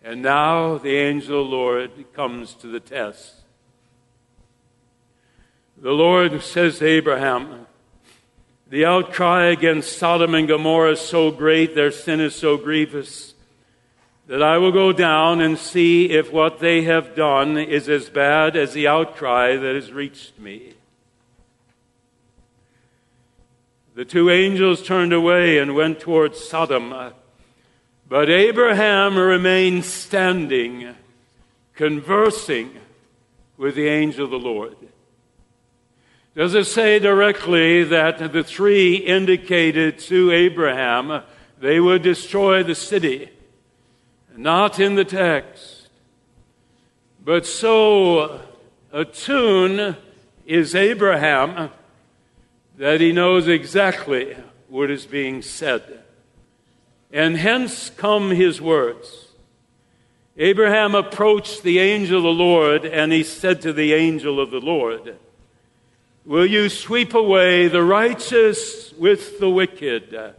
And 0.03 0.23
now 0.23 0.79
the 0.79 0.97
angel 0.97 1.43
Lord 1.43 1.91
comes 2.13 2.55
to 2.55 2.67
the 2.67 2.81
test. 2.81 3.35
The 5.77 5.93
Lord 5.93 6.43
says 6.43 6.79
to 6.79 6.87
Abraham, 6.87 7.67
The 8.69 8.85
outcry 8.85 9.47
against 9.47 9.99
Sodom 9.99 10.35
and 10.35 10.49
Gomorrah 10.49 10.93
is 10.93 11.01
so 11.01 11.31
great, 11.31 11.75
their 11.75 11.91
sin 11.91 12.21
is 12.21 12.35
so 12.35 12.57
grievous 12.57 13.30
that 14.31 14.45
I 14.45 14.59
will 14.59 14.71
go 14.71 14.93
down 14.93 15.41
and 15.41 15.59
see 15.59 16.11
if 16.11 16.33
what 16.33 16.61
they 16.61 16.83
have 16.83 17.17
done 17.17 17.59
is 17.59 17.89
as 17.89 18.09
bad 18.09 18.55
as 18.55 18.73
the 18.73 18.87
outcry 18.87 19.57
that 19.57 19.75
has 19.75 19.91
reached 19.91 20.39
me. 20.39 20.75
The 23.97 24.05
two 24.05 24.31
angels 24.31 24.85
turned 24.85 25.13
away 25.13 25.59
and 25.59 25.75
went 25.75 25.99
towards 25.99 26.39
Sodom, 26.39 27.13
but 28.09 28.31
Abraham 28.31 29.19
remained 29.19 29.85
standing, 29.85 30.95
conversing 31.75 32.71
with 33.57 33.75
the 33.75 33.89
angel 33.89 34.27
of 34.27 34.31
the 34.31 34.39
Lord. 34.39 34.77
Does 36.37 36.55
it 36.55 36.69
say 36.69 37.01
directly 37.01 37.83
that 37.83 38.33
the 38.33 38.45
three 38.45 38.95
indicated 38.95 39.99
to 39.99 40.31
Abraham 40.31 41.25
they 41.59 41.81
would 41.81 42.03
destroy 42.03 42.63
the 42.63 42.77
city? 42.77 43.29
Not 44.41 44.81
in 44.81 44.95
the 44.95 45.05
text. 45.05 45.89
But 47.23 47.45
so 47.45 48.41
attuned 48.91 49.97
is 50.47 50.75
Abraham 50.75 51.71
that 52.79 53.01
he 53.01 53.13
knows 53.13 53.47
exactly 53.47 54.37
what 54.69 54.91
is 54.91 55.05
being 55.05 55.43
said. 55.43 56.03
And 57.13 57.37
hence 57.37 57.91
come 57.91 58.31
his 58.31 58.61
words. 58.61 59.29
Abraham 60.39 60.95
approached 60.95 61.63
the 61.63 61.79
angel 61.79 62.19
of 62.19 62.23
the 62.23 62.31
Lord 62.31 62.87
and 62.87 63.13
he 63.13 63.23
said 63.23 63.61
to 63.63 63.75
the 63.75 63.93
angel 63.93 64.41
of 64.41 64.51
the 64.51 64.61
Lord, 64.61 65.19
Will 66.25 66.47
you 66.47 66.69
sweep 66.69 67.13
away 67.13 67.69
the 67.69 67.83
righteous 67.83 68.93
with 68.95 69.39
the 69.39 69.51
wicked? 69.51 70.35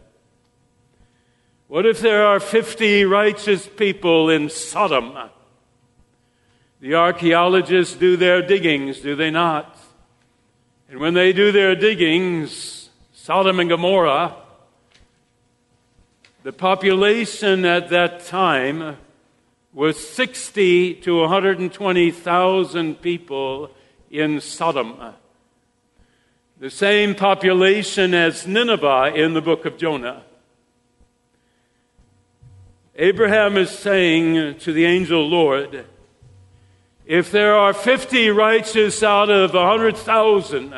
What 1.71 1.85
if 1.85 2.01
there 2.01 2.25
are 2.25 2.41
50 2.41 3.05
righteous 3.05 3.65
people 3.65 4.29
in 4.29 4.49
Sodom? 4.49 5.17
The 6.81 6.95
archaeologists 6.95 7.95
do 7.95 8.17
their 8.17 8.41
diggings, 8.41 8.99
do 8.99 9.15
they 9.15 9.31
not? 9.31 9.77
And 10.89 10.99
when 10.99 11.13
they 11.13 11.31
do 11.31 11.53
their 11.53 11.73
diggings, 11.75 12.89
Sodom 13.13 13.61
and 13.61 13.69
Gomorrah, 13.69 14.35
the 16.43 16.51
population 16.51 17.63
at 17.63 17.87
that 17.87 18.25
time 18.25 18.97
was 19.71 19.95
60 20.09 20.95
to 20.95 21.19
120,000 21.21 23.01
people 23.01 23.71
in 24.09 24.41
Sodom. 24.41 25.13
The 26.59 26.69
same 26.69 27.15
population 27.15 28.13
as 28.13 28.45
Nineveh 28.45 29.13
in 29.15 29.33
the 29.33 29.41
book 29.41 29.63
of 29.63 29.77
Jonah. 29.77 30.25
Abraham 32.95 33.55
is 33.55 33.69
saying 33.69 34.59
to 34.59 34.73
the 34.73 34.85
angel 34.85 35.27
Lord, 35.27 35.85
if 37.05 37.31
there 37.31 37.55
are 37.55 37.73
50 37.73 38.29
righteous 38.29 39.01
out 39.01 39.29
of 39.29 39.53
100,000, 39.53 40.73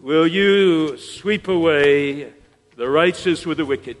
will 0.00 0.26
you 0.26 0.96
sweep 0.96 1.48
away 1.48 2.32
the 2.76 2.88
righteous 2.88 3.44
with 3.44 3.58
the 3.58 3.66
wicked? 3.66 3.98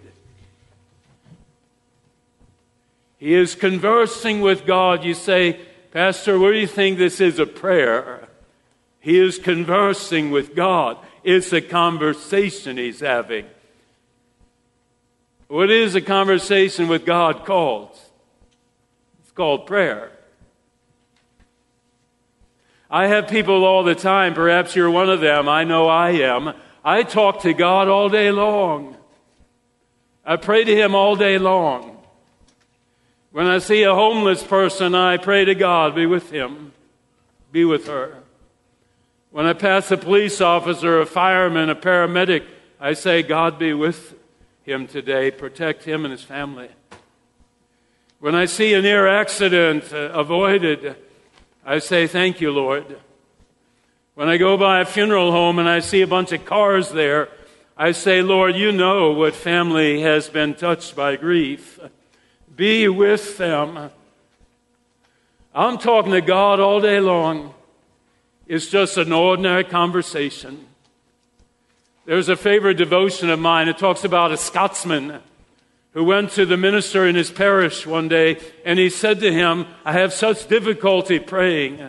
He 3.18 3.34
is 3.34 3.54
conversing 3.54 4.40
with 4.40 4.66
God. 4.66 5.04
You 5.04 5.14
say, 5.14 5.60
Pastor, 5.92 6.38
what 6.38 6.52
do 6.52 6.58
you 6.58 6.66
think 6.66 6.98
this 6.98 7.20
is 7.20 7.38
a 7.38 7.46
prayer? 7.46 8.26
He 9.00 9.18
is 9.18 9.38
conversing 9.38 10.30
with 10.30 10.56
God. 10.56 10.96
It's 11.22 11.52
a 11.52 11.60
conversation 11.60 12.78
he's 12.78 13.00
having. 13.00 13.46
What 15.52 15.70
is 15.70 15.94
a 15.94 16.00
conversation 16.00 16.88
with 16.88 17.04
God 17.04 17.44
called? 17.44 17.90
It's 19.20 19.32
called 19.32 19.66
prayer. 19.66 20.10
I 22.90 23.08
have 23.08 23.28
people 23.28 23.62
all 23.66 23.84
the 23.84 23.94
time, 23.94 24.32
perhaps 24.32 24.74
you're 24.74 24.90
one 24.90 25.10
of 25.10 25.20
them, 25.20 25.50
I 25.50 25.64
know 25.64 25.88
I 25.88 26.12
am. 26.12 26.54
I 26.82 27.02
talk 27.02 27.42
to 27.42 27.52
God 27.52 27.88
all 27.88 28.08
day 28.08 28.30
long. 28.30 28.96
I 30.24 30.36
pray 30.36 30.64
to 30.64 30.74
Him 30.74 30.94
all 30.94 31.16
day 31.16 31.36
long. 31.36 31.98
When 33.30 33.46
I 33.46 33.58
see 33.58 33.82
a 33.82 33.94
homeless 33.94 34.42
person, 34.42 34.94
I 34.94 35.18
pray 35.18 35.44
to 35.44 35.54
God, 35.54 35.94
be 35.94 36.06
with 36.06 36.30
him, 36.30 36.72
be 37.50 37.66
with 37.66 37.88
her. 37.88 38.22
When 39.30 39.44
I 39.44 39.52
pass 39.52 39.90
a 39.90 39.98
police 39.98 40.40
officer, 40.40 40.98
a 40.98 41.04
fireman, 41.04 41.68
a 41.68 41.76
paramedic, 41.76 42.46
I 42.80 42.94
say, 42.94 43.22
God 43.22 43.58
be 43.58 43.74
with 43.74 44.14
him 44.64 44.86
today. 44.86 45.30
Protect 45.30 45.84
him 45.84 46.04
and 46.04 46.12
his 46.12 46.22
family. 46.22 46.68
When 48.20 48.34
I 48.34 48.44
see 48.44 48.74
a 48.74 48.82
near 48.82 49.06
accident 49.06 49.92
uh, 49.92 50.10
avoided, 50.12 50.96
I 51.64 51.78
say, 51.80 52.06
Thank 52.06 52.40
you, 52.40 52.52
Lord. 52.52 52.98
When 54.14 54.28
I 54.28 54.36
go 54.36 54.56
by 54.56 54.80
a 54.80 54.84
funeral 54.84 55.32
home 55.32 55.58
and 55.58 55.68
I 55.68 55.80
see 55.80 56.02
a 56.02 56.06
bunch 56.06 56.32
of 56.32 56.44
cars 56.44 56.90
there, 56.90 57.28
I 57.76 57.92
say, 57.92 58.20
Lord, 58.22 58.54
you 58.54 58.70
know 58.70 59.12
what 59.12 59.34
family 59.34 60.02
has 60.02 60.28
been 60.28 60.54
touched 60.54 60.94
by 60.94 61.16
grief. 61.16 61.80
Be 62.54 62.88
with 62.88 63.38
them. 63.38 63.90
I'm 65.54 65.78
talking 65.78 66.12
to 66.12 66.20
God 66.20 66.60
all 66.60 66.80
day 66.80 67.00
long. 67.00 67.54
It's 68.46 68.68
just 68.68 68.98
an 68.98 69.12
ordinary 69.12 69.64
conversation. 69.64 70.66
There's 72.04 72.28
a 72.28 72.36
favorite 72.36 72.78
devotion 72.78 73.30
of 73.30 73.38
mine. 73.38 73.68
It 73.68 73.78
talks 73.78 74.02
about 74.02 74.32
a 74.32 74.36
Scotsman 74.36 75.20
who 75.92 76.02
went 76.02 76.32
to 76.32 76.44
the 76.44 76.56
minister 76.56 77.06
in 77.06 77.14
his 77.14 77.30
parish 77.30 77.86
one 77.86 78.08
day 78.08 78.40
and 78.64 78.78
he 78.78 78.90
said 78.90 79.20
to 79.20 79.32
him, 79.32 79.66
I 79.84 79.92
have 79.92 80.12
such 80.12 80.48
difficulty 80.48 81.20
praying. 81.20 81.80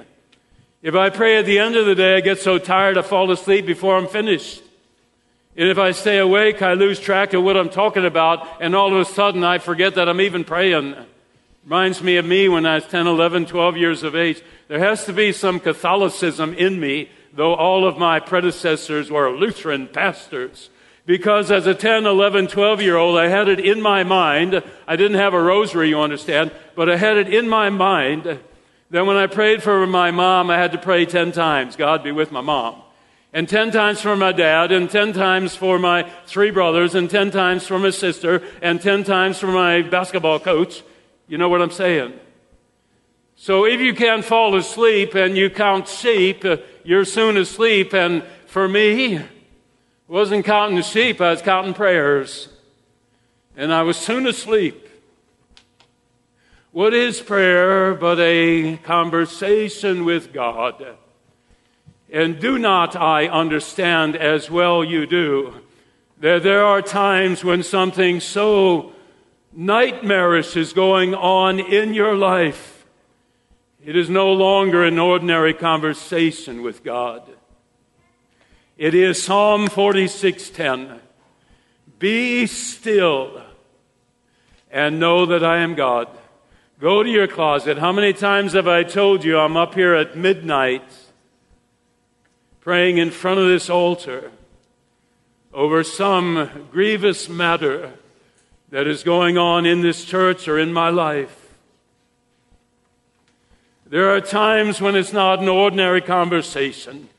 If 0.83 0.93
I 0.93 1.09
pray 1.09 1.37
at 1.37 1.45
the 1.45 1.57
end 1.57 1.75
of 1.75 1.87
the 1.87 1.95
day, 1.95 2.15
I 2.15 2.19
get 2.19 2.39
so 2.39 2.59
tired 2.59 2.97
I 2.97 3.01
fall 3.01 3.31
asleep 3.31 3.65
before 3.65 3.97
I'm 3.97 4.07
finished. 4.07 4.61
And 5.55 5.69
if 5.69 5.79
I 5.79 5.91
stay 5.91 6.19
awake, 6.19 6.61
I 6.61 6.73
lose 6.73 6.99
track 6.99 7.33
of 7.33 7.43
what 7.43 7.57
I'm 7.57 7.69
talking 7.69 8.05
about, 8.05 8.61
and 8.61 8.75
all 8.75 8.93
of 8.93 8.99
a 8.99 9.05
sudden 9.05 9.43
I 9.43 9.59
forget 9.59 9.95
that 9.95 10.09
I'm 10.09 10.19
even 10.19 10.43
praying. 10.43 10.95
Reminds 11.63 12.03
me 12.03 12.17
of 12.17 12.25
me 12.25 12.49
when 12.49 12.65
I 12.65 12.75
was 12.75 12.85
10, 12.85 13.07
11, 13.07 13.45
12 13.45 13.77
years 13.77 14.03
of 14.03 14.15
age. 14.15 14.41
There 14.67 14.79
has 14.79 15.05
to 15.05 15.13
be 15.13 15.31
some 15.31 15.59
Catholicism 15.59 16.53
in 16.55 16.79
me 16.79 17.09
though 17.33 17.55
all 17.55 17.87
of 17.87 17.97
my 17.97 18.19
predecessors 18.19 19.09
were 19.09 19.29
Lutheran 19.31 19.87
pastors. 19.87 20.69
Because 21.05 21.51
as 21.51 21.67
a 21.67 21.73
10, 21.73 22.05
11, 22.05 22.47
12 22.47 22.81
year 22.81 22.95
old, 22.95 23.17
I 23.17 23.27
had 23.27 23.49
it 23.49 23.59
in 23.59 23.81
my 23.81 24.03
mind. 24.03 24.63
I 24.87 24.95
didn't 24.95 25.17
have 25.17 25.33
a 25.33 25.41
rosary, 25.41 25.89
you 25.89 25.99
understand, 25.99 26.51
but 26.75 26.89
I 26.89 26.95
had 26.95 27.17
it 27.17 27.33
in 27.33 27.49
my 27.49 27.69
mind 27.69 28.39
that 28.89 29.05
when 29.05 29.17
I 29.17 29.27
prayed 29.27 29.61
for 29.61 29.85
my 29.85 30.11
mom, 30.11 30.49
I 30.49 30.57
had 30.57 30.71
to 30.71 30.77
pray 30.77 31.05
10 31.05 31.31
times 31.31 31.75
God 31.75 32.03
be 32.03 32.11
with 32.11 32.31
my 32.31 32.41
mom. 32.41 32.81
and 33.35 33.49
10 33.49 33.71
times 33.71 33.99
for 33.99 34.15
my 34.15 34.31
dad, 34.31 34.71
and 34.71 34.87
10 34.87 35.11
times 35.11 35.55
for 35.55 35.79
my 35.79 36.07
three 36.27 36.51
brothers, 36.51 36.93
and 36.93 37.09
10 37.09 37.31
times 37.31 37.65
for 37.65 37.79
my 37.79 37.89
sister, 37.89 38.43
and 38.61 38.79
10 38.79 39.03
times 39.03 39.39
for 39.39 39.47
my 39.47 39.81
basketball 39.81 40.39
coach. 40.39 40.83
You 41.27 41.39
know 41.39 41.49
what 41.49 41.59
I'm 41.59 41.71
saying? 41.71 42.13
So 43.35 43.65
if 43.65 43.81
you 43.81 43.95
can't 43.95 44.23
fall 44.23 44.55
asleep 44.55 45.15
and 45.15 45.35
you 45.35 45.49
count 45.49 45.87
sheep, 45.87 46.45
you're 46.83 47.05
soon 47.05 47.37
asleep. 47.37 47.93
And 47.93 48.23
for 48.45 48.67
me, 48.67 49.21
wasn't 50.07 50.45
counting 50.45 50.81
sheep, 50.83 51.19
I 51.21 51.31
was 51.31 51.41
counting 51.41 51.73
prayers. 51.73 52.49
And 53.55 53.73
I 53.73 53.83
was 53.83 53.97
soon 53.97 54.27
asleep. 54.27 54.87
What 56.71 56.93
is 56.93 57.21
prayer 57.21 57.93
but 57.93 58.19
a 58.19 58.77
conversation 58.77 60.05
with 60.05 60.33
God? 60.33 60.83
And 62.11 62.39
do 62.39 62.57
not 62.57 62.95
I 62.95 63.27
understand 63.27 64.15
as 64.15 64.49
well 64.49 64.83
you 64.83 65.05
do 65.05 65.61
that 66.19 66.41
there 66.41 66.63
are 66.63 66.81
times 66.81 67.43
when 67.43 67.63
something 67.63 68.19
so 68.19 68.93
nightmarish 69.51 70.55
is 70.55 70.73
going 70.73 71.13
on 71.13 71.59
in 71.59 71.93
your 71.93 72.15
life. 72.15 72.72
It 73.85 73.97
is 73.97 74.09
no 74.09 74.31
longer 74.31 74.85
an 74.85 74.97
ordinary 74.97 75.53
conversation 75.53 76.61
with 76.61 76.85
God. 76.85 77.21
It 78.77 78.93
is 78.93 79.21
Psalm 79.21 79.67
46:10. 79.67 81.01
Be 81.99 82.45
still 82.45 83.41
and 84.71 85.01
know 85.01 85.25
that 85.25 85.43
I 85.43 85.57
am 85.57 85.75
God. 85.75 86.07
Go 86.79 87.03
to 87.03 87.09
your 87.09 87.27
closet. 87.27 87.77
How 87.77 87.91
many 87.91 88.13
times 88.13 88.53
have 88.53 88.69
I 88.69 88.83
told 88.83 89.25
you 89.25 89.37
I'm 89.37 89.57
up 89.57 89.75
here 89.75 89.93
at 89.93 90.15
midnight 90.15 90.85
praying 92.61 92.99
in 92.99 93.11
front 93.11 93.41
of 93.41 93.47
this 93.49 93.69
altar 93.69 94.31
over 95.53 95.83
some 95.83 96.69
grievous 96.71 97.27
matter 97.27 97.91
that 98.69 98.87
is 98.87 99.03
going 99.03 99.37
on 99.37 99.65
in 99.65 99.81
this 99.81 100.05
church 100.05 100.47
or 100.47 100.57
in 100.57 100.71
my 100.71 100.89
life? 100.89 101.42
There 103.93 104.09
are 104.09 104.21
times 104.21 104.81
when 104.81 104.95
it's 104.95 105.13
not 105.13 105.37
an 105.37 105.47
ordinary 105.47 106.01
conversation. 106.01 107.09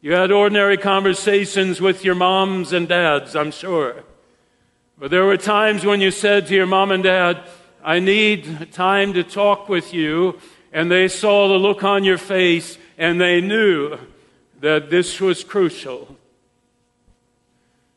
You 0.00 0.12
had 0.12 0.30
ordinary 0.30 0.76
conversations 0.76 1.80
with 1.80 2.04
your 2.04 2.14
moms 2.14 2.72
and 2.72 2.86
dads, 2.86 3.34
I'm 3.34 3.50
sure. 3.50 4.04
But 4.96 5.10
there 5.10 5.24
were 5.24 5.36
times 5.36 5.84
when 5.84 6.00
you 6.00 6.12
said 6.12 6.46
to 6.46 6.54
your 6.54 6.66
mom 6.68 6.92
and 6.92 7.02
dad, 7.02 7.42
I 7.82 7.98
need 7.98 8.70
time 8.70 9.12
to 9.14 9.24
talk 9.24 9.68
with 9.68 9.92
you. 9.92 10.38
And 10.72 10.88
they 10.88 11.08
saw 11.08 11.48
the 11.48 11.54
look 11.54 11.82
on 11.82 12.04
your 12.04 12.16
face 12.16 12.78
and 12.96 13.20
they 13.20 13.40
knew 13.40 13.98
that 14.60 14.88
this 14.88 15.20
was 15.20 15.42
crucial. 15.42 16.16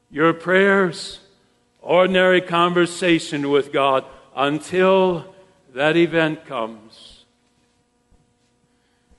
Your 0.09 0.33
prayers, 0.33 1.19
ordinary 1.81 2.41
conversation 2.41 3.51
with 3.51 3.71
God 3.71 4.05
until 4.35 5.35
that 5.75 5.95
event 5.95 6.47
comes 6.47 7.12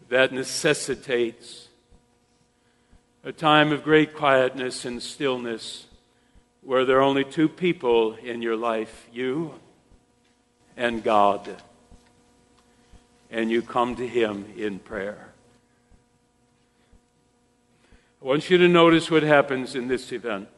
that 0.08 0.32
necessitates 0.32 1.68
a 3.24 3.32
time 3.32 3.72
of 3.72 3.82
great 3.82 4.14
quietness 4.14 4.84
and 4.84 5.02
stillness 5.02 5.86
where 6.60 6.84
there 6.84 6.98
are 6.98 7.02
only 7.02 7.24
two 7.24 7.48
people 7.48 8.14
in 8.14 8.42
your 8.42 8.56
life 8.56 9.08
you 9.12 9.54
and 10.76 11.02
God. 11.02 11.56
And 13.30 13.50
you 13.50 13.62
come 13.62 13.96
to 13.96 14.06
Him 14.06 14.46
in 14.56 14.78
prayer. 14.78 15.32
I 18.22 18.26
want 18.26 18.48
you 18.48 18.58
to 18.58 18.68
notice 18.68 19.10
what 19.10 19.22
happens 19.22 19.74
in 19.74 19.88
this 19.88 20.12
event. 20.12 20.48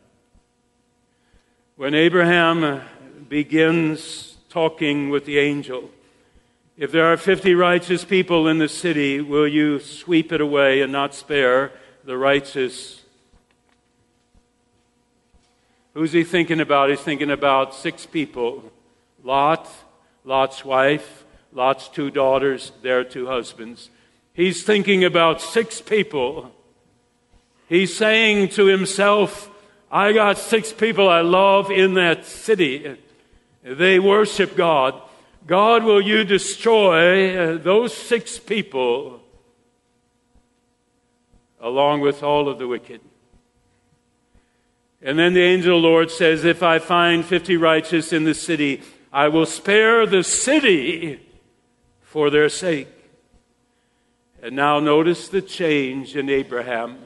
When 1.77 1.95
Abraham 1.95 2.83
begins 3.29 4.37
talking 4.49 5.11
with 5.11 5.25
the 5.25 5.39
angel, 5.39 5.91
if 6.77 6.93
there 6.93 7.11
are 7.11 7.17
50 7.17 7.55
righteous 7.55 8.05
people 8.05 8.47
in 8.47 8.59
the 8.59 8.69
city, 8.69 9.21
will 9.21 9.49
you 9.49 9.81
sweep 9.81 10.31
it 10.31 10.43
away 10.43 10.83
and 10.83 10.93
not 10.93 11.15
spare 11.15 11.73
the 12.05 12.19
righteous? 12.19 13.03
Who's 15.95 16.13
he 16.13 16.23
thinking 16.23 16.61
about? 16.61 16.91
He's 16.91 17.01
thinking 17.01 17.31
about 17.31 17.75
six 17.75 18.05
people 18.05 18.73
Lot, 19.25 19.69
Lot's 20.25 20.65
wife, 20.65 21.25
Lot's 21.53 21.89
two 21.89 22.11
daughters, 22.11 22.71
their 22.83 23.03
two 23.03 23.27
husbands. 23.27 23.91
He's 24.35 24.63
thinking 24.63 25.03
about 25.03 25.41
six 25.41 25.81
people. 25.81 26.53
He's 27.69 27.97
saying 27.97 28.51
to 28.51 28.67
himself, 28.67 29.51
I 29.91 30.13
got 30.13 30.37
six 30.37 30.73
people 30.73 31.09
I 31.09 31.23
love 31.23 31.71
in 31.71 31.95
that 31.95 32.27
city. 32.27 32.97
They 33.65 33.99
worship 33.99 34.55
God. 34.55 35.01
God, 35.47 35.85
will 35.85 36.01
you 36.01 36.25
destroy 36.25 37.39
uh, 37.39 37.59
those 37.59 37.97
six 37.97 38.37
people 38.37 39.21
along 41.61 42.01
with 42.01 42.25
all 42.25 42.49
of 42.49 42.59
the 42.59 42.67
wicked? 42.67 43.01
And 45.01 45.17
then 45.17 45.35
the 45.35 45.43
angel 45.43 45.77
of 45.77 45.83
the 45.83 45.89
Lord 45.89 46.11
says, 46.11 46.45
If 46.45 46.65
I 46.65 46.81
find 46.81 47.25
50 47.25 47.57
righteous 47.57 48.13
in 48.13 48.25
the 48.25 48.35
city, 48.35 48.83
I 49.13 49.29
will 49.29 49.47
spare 49.47 50.05
the 50.05 50.25
city 50.25 51.21
for 52.01 52.29
their 52.29 52.49
sake. 52.49 52.89
And 54.43 54.57
now 54.57 54.81
notice 54.81 55.29
the 55.29 55.43
change 55.43 56.17
in 56.17 56.29
Abraham. 56.29 56.99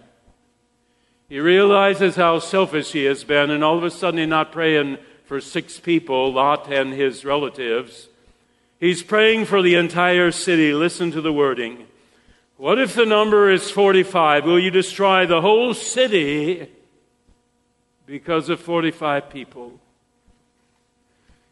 He 1.29 1.41
realizes 1.41 2.17
how 2.17 2.39
selfish 2.39 2.93
he 2.93 3.05
has 3.05 3.23
been, 3.23 3.51
and 3.51 3.63
all 3.63 3.77
of 3.77 3.85
a 3.85 3.91
sudden 3.91 4.19
he's 4.19 4.29
not 4.29 4.51
praying 4.51 4.99
for 5.25 5.41
six 5.41 5.79
people, 5.79 6.33
Lot 6.33 6.73
and 6.73 6.93
his 6.93 7.25
relatives. 7.25 8.09
He's 8.81 9.03
praying 9.03 9.45
for 9.45 9.61
the 9.61 9.75
entire 9.75 10.31
city. 10.31 10.73
Listen 10.73 11.11
to 11.11 11.21
the 11.21 11.35
wording. 11.35 11.87
What 12.57 12.79
if 12.79 12.95
the 12.95 13.05
number 13.05 13.51
is 13.51 13.71
45? 13.71 14.47
Will 14.47 14.59
you 14.59 14.71
destroy 14.71 15.27
the 15.27 15.43
whole 15.43 15.75
city 15.75 16.67
because 18.07 18.49
of 18.49 18.59
45 18.59 19.29
people? 19.29 19.79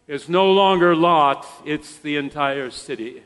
It's 0.06 0.26
no 0.26 0.50
longer 0.50 0.96
Lot, 0.96 1.46
it's 1.66 1.98
the 1.98 2.16
entire 2.16 2.70
city. 2.70 3.24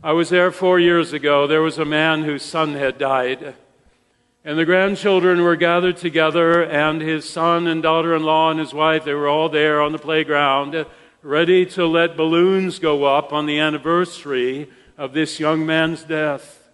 I 0.00 0.12
was 0.12 0.28
there 0.28 0.52
four 0.52 0.78
years 0.78 1.12
ago. 1.12 1.48
There 1.48 1.60
was 1.60 1.76
a 1.76 1.84
man 1.84 2.22
whose 2.22 2.44
son 2.44 2.74
had 2.74 2.98
died. 2.98 3.56
And 4.44 4.56
the 4.56 4.64
grandchildren 4.64 5.42
were 5.42 5.56
gathered 5.56 5.96
together, 5.96 6.62
and 6.62 7.02
his 7.02 7.28
son 7.28 7.66
and 7.66 7.82
daughter 7.82 8.14
in 8.14 8.22
law 8.22 8.52
and 8.52 8.60
his 8.60 8.72
wife, 8.72 9.04
they 9.04 9.14
were 9.14 9.26
all 9.26 9.48
there 9.48 9.82
on 9.82 9.90
the 9.90 9.98
playground, 9.98 10.86
ready 11.22 11.66
to 11.66 11.84
let 11.84 12.16
balloons 12.16 12.78
go 12.78 13.04
up 13.04 13.32
on 13.32 13.46
the 13.46 13.58
anniversary 13.58 14.70
of 14.96 15.12
this 15.12 15.40
young 15.40 15.66
man's 15.66 16.04
death. 16.04 16.68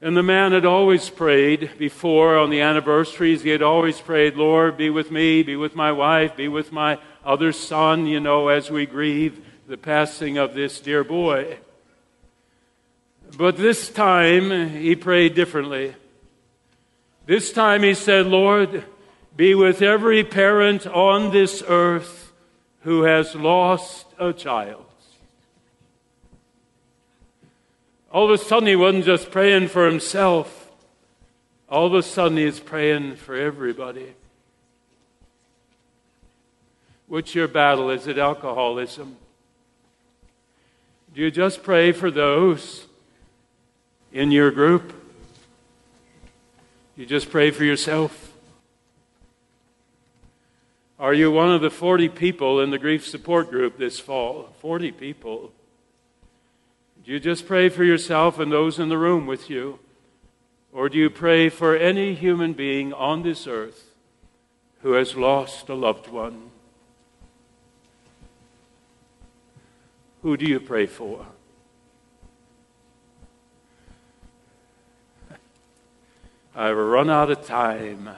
And 0.00 0.16
the 0.16 0.22
man 0.22 0.52
had 0.52 0.64
always 0.64 1.10
prayed 1.10 1.70
before 1.78 2.36
on 2.36 2.50
the 2.50 2.60
anniversaries. 2.60 3.42
He 3.42 3.50
had 3.50 3.62
always 3.62 4.00
prayed, 4.00 4.36
Lord, 4.36 4.76
be 4.76 4.90
with 4.90 5.10
me, 5.10 5.42
be 5.42 5.56
with 5.56 5.74
my 5.74 5.90
wife, 5.92 6.36
be 6.36 6.46
with 6.46 6.70
my 6.70 6.98
other 7.24 7.52
son, 7.52 8.06
you 8.06 8.20
know, 8.20 8.48
as 8.48 8.70
we 8.70 8.86
grieve 8.86 9.44
the 9.66 9.78
passing 9.78 10.36
of 10.36 10.54
this 10.54 10.78
dear 10.78 11.02
boy. 11.02 11.58
But 13.36 13.56
this 13.56 13.88
time 13.88 14.70
he 14.70 14.94
prayed 14.94 15.34
differently. 15.34 15.94
This 17.26 17.52
time 17.52 17.82
he 17.82 17.94
said, 17.94 18.26
Lord, 18.26 18.84
be 19.34 19.54
with 19.54 19.80
every 19.82 20.22
parent 20.22 20.86
on 20.86 21.32
this 21.32 21.62
earth 21.66 22.23
who 22.84 23.02
has 23.02 23.34
lost 23.34 24.06
a 24.18 24.32
child. 24.32 24.84
All 28.12 28.26
of 28.26 28.30
a 28.30 28.38
sudden, 28.38 28.68
he 28.68 28.76
wasn't 28.76 29.06
just 29.06 29.30
praying 29.30 29.68
for 29.68 29.86
himself. 29.86 30.70
All 31.68 31.86
of 31.86 31.94
a 31.94 32.02
sudden, 32.02 32.36
he's 32.36 32.60
praying 32.60 33.16
for 33.16 33.34
everybody. 33.34 34.14
What's 37.08 37.34
your 37.34 37.48
battle? 37.48 37.90
Is 37.90 38.06
it 38.06 38.18
alcoholism? 38.18 39.16
Do 41.14 41.22
you 41.22 41.30
just 41.30 41.62
pray 41.62 41.90
for 41.90 42.10
those 42.10 42.86
in 44.12 44.30
your 44.30 44.50
group? 44.50 44.92
You 46.96 47.06
just 47.06 47.30
pray 47.30 47.50
for 47.50 47.64
yourself? 47.64 48.23
Are 50.98 51.12
you 51.12 51.30
one 51.30 51.50
of 51.50 51.60
the 51.60 51.70
40 51.70 52.08
people 52.10 52.60
in 52.60 52.70
the 52.70 52.78
grief 52.78 53.06
support 53.06 53.50
group 53.50 53.78
this 53.78 53.98
fall? 53.98 54.54
40 54.60 54.92
people. 54.92 55.52
Do 57.04 57.10
you 57.10 57.18
just 57.18 57.46
pray 57.46 57.68
for 57.68 57.84
yourself 57.84 58.38
and 58.38 58.52
those 58.52 58.78
in 58.78 58.88
the 58.88 58.98
room 58.98 59.26
with 59.26 59.50
you? 59.50 59.80
Or 60.72 60.88
do 60.88 60.96
you 60.96 61.10
pray 61.10 61.48
for 61.48 61.76
any 61.76 62.14
human 62.14 62.52
being 62.52 62.92
on 62.92 63.22
this 63.22 63.46
earth 63.46 63.90
who 64.82 64.92
has 64.92 65.16
lost 65.16 65.68
a 65.68 65.74
loved 65.74 66.08
one? 66.08 66.50
Who 70.22 70.36
do 70.36 70.46
you 70.46 70.60
pray 70.60 70.86
for? 70.86 71.26
I've 76.56 76.76
run 76.76 77.10
out 77.10 77.30
of 77.30 77.44
time. 77.44 78.10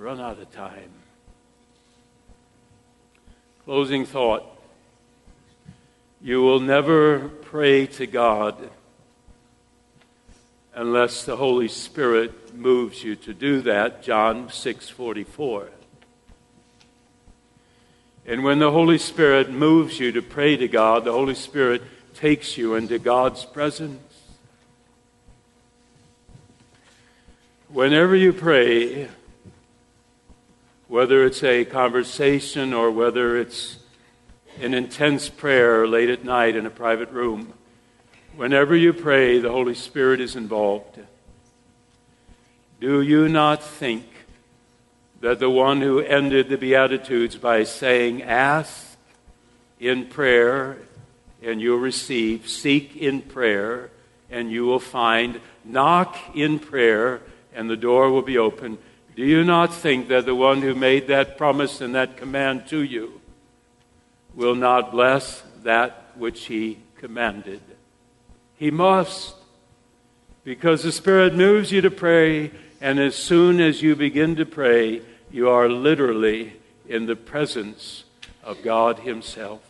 Run 0.00 0.18
out 0.18 0.38
of 0.38 0.50
time. 0.50 0.92
Closing 3.66 4.06
thought. 4.06 4.46
You 6.22 6.40
will 6.40 6.58
never 6.58 7.28
pray 7.28 7.84
to 7.86 8.06
God 8.06 8.70
unless 10.74 11.26
the 11.26 11.36
Holy 11.36 11.68
Spirit 11.68 12.54
moves 12.56 13.04
you 13.04 13.14
to 13.16 13.34
do 13.34 13.60
that. 13.60 14.02
John 14.02 14.48
6:44. 14.48 15.68
And 18.24 18.42
when 18.42 18.58
the 18.58 18.70
Holy 18.70 18.96
Spirit 18.96 19.50
moves 19.50 20.00
you 20.00 20.12
to 20.12 20.22
pray 20.22 20.56
to 20.56 20.66
God, 20.66 21.04
the 21.04 21.12
Holy 21.12 21.34
Spirit 21.34 21.82
takes 22.14 22.56
you 22.56 22.74
into 22.74 22.98
God's 22.98 23.44
presence. 23.44 24.00
Whenever 27.68 28.16
you 28.16 28.32
pray, 28.32 29.10
whether 30.90 31.24
it's 31.24 31.44
a 31.44 31.64
conversation 31.64 32.74
or 32.74 32.90
whether 32.90 33.36
it's 33.36 33.78
an 34.60 34.74
intense 34.74 35.28
prayer 35.28 35.86
late 35.86 36.10
at 36.10 36.24
night 36.24 36.56
in 36.56 36.66
a 36.66 36.70
private 36.70 37.08
room, 37.12 37.52
whenever 38.34 38.74
you 38.74 38.92
pray, 38.92 39.38
the 39.38 39.52
Holy 39.52 39.72
Spirit 39.72 40.20
is 40.20 40.34
involved. 40.34 40.98
Do 42.80 43.00
you 43.02 43.28
not 43.28 43.62
think 43.62 44.04
that 45.20 45.38
the 45.38 45.48
one 45.48 45.80
who 45.80 46.00
ended 46.00 46.48
the 46.48 46.58
Beatitudes 46.58 47.36
by 47.36 47.62
saying, 47.62 48.24
Ask 48.24 48.96
in 49.78 50.06
prayer 50.06 50.76
and 51.40 51.60
you'll 51.60 51.78
receive, 51.78 52.48
seek 52.48 52.96
in 52.96 53.22
prayer 53.22 53.90
and 54.28 54.50
you 54.50 54.64
will 54.64 54.80
find, 54.80 55.40
knock 55.64 56.16
in 56.34 56.58
prayer 56.58 57.20
and 57.54 57.70
the 57.70 57.76
door 57.76 58.10
will 58.10 58.22
be 58.22 58.38
open. 58.38 58.76
Do 59.20 59.26
you 59.26 59.44
not 59.44 59.74
think 59.74 60.08
that 60.08 60.24
the 60.24 60.34
one 60.34 60.62
who 60.62 60.74
made 60.74 61.08
that 61.08 61.36
promise 61.36 61.82
and 61.82 61.94
that 61.94 62.16
command 62.16 62.66
to 62.68 62.82
you 62.82 63.20
will 64.34 64.54
not 64.54 64.92
bless 64.92 65.42
that 65.62 66.12
which 66.14 66.46
he 66.46 66.78
commanded? 66.96 67.60
He 68.56 68.70
must, 68.70 69.34
because 70.42 70.84
the 70.84 70.90
Spirit 70.90 71.34
moves 71.34 71.70
you 71.70 71.82
to 71.82 71.90
pray, 71.90 72.50
and 72.80 72.98
as 72.98 73.14
soon 73.14 73.60
as 73.60 73.82
you 73.82 73.94
begin 73.94 74.36
to 74.36 74.46
pray, 74.46 75.02
you 75.30 75.50
are 75.50 75.68
literally 75.68 76.54
in 76.88 77.04
the 77.04 77.14
presence 77.14 78.04
of 78.42 78.62
God 78.62 79.00
Himself. 79.00 79.60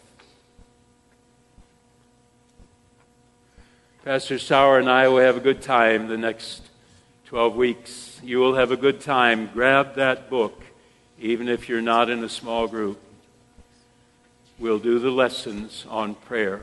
Pastor 4.05 4.39
Sauer 4.39 4.79
and 4.79 4.89
I 4.89 5.09
will 5.09 5.19
have 5.19 5.39
a 5.39 5.41
good 5.41 5.61
time 5.61 6.07
the 6.07 6.17
next 6.17 6.70
12 7.31 7.55
weeks. 7.55 8.21
You 8.25 8.41
will 8.41 8.57
have 8.57 8.73
a 8.73 8.77
good 8.77 9.01
time. 9.01 9.51
Grab 9.55 9.95
that 9.95 10.29
book, 10.29 10.65
even 11.21 11.49
if 11.49 11.69
you're 11.69 11.81
not 11.81 12.11
in 12.11 12.25
a 12.25 12.29
small 12.29 12.67
group. 12.67 13.01
We'll 14.59 14.81
do 14.81 14.99
the 14.99 15.13
lessons 15.13 15.87
on 15.89 16.17
prayer 16.17 16.61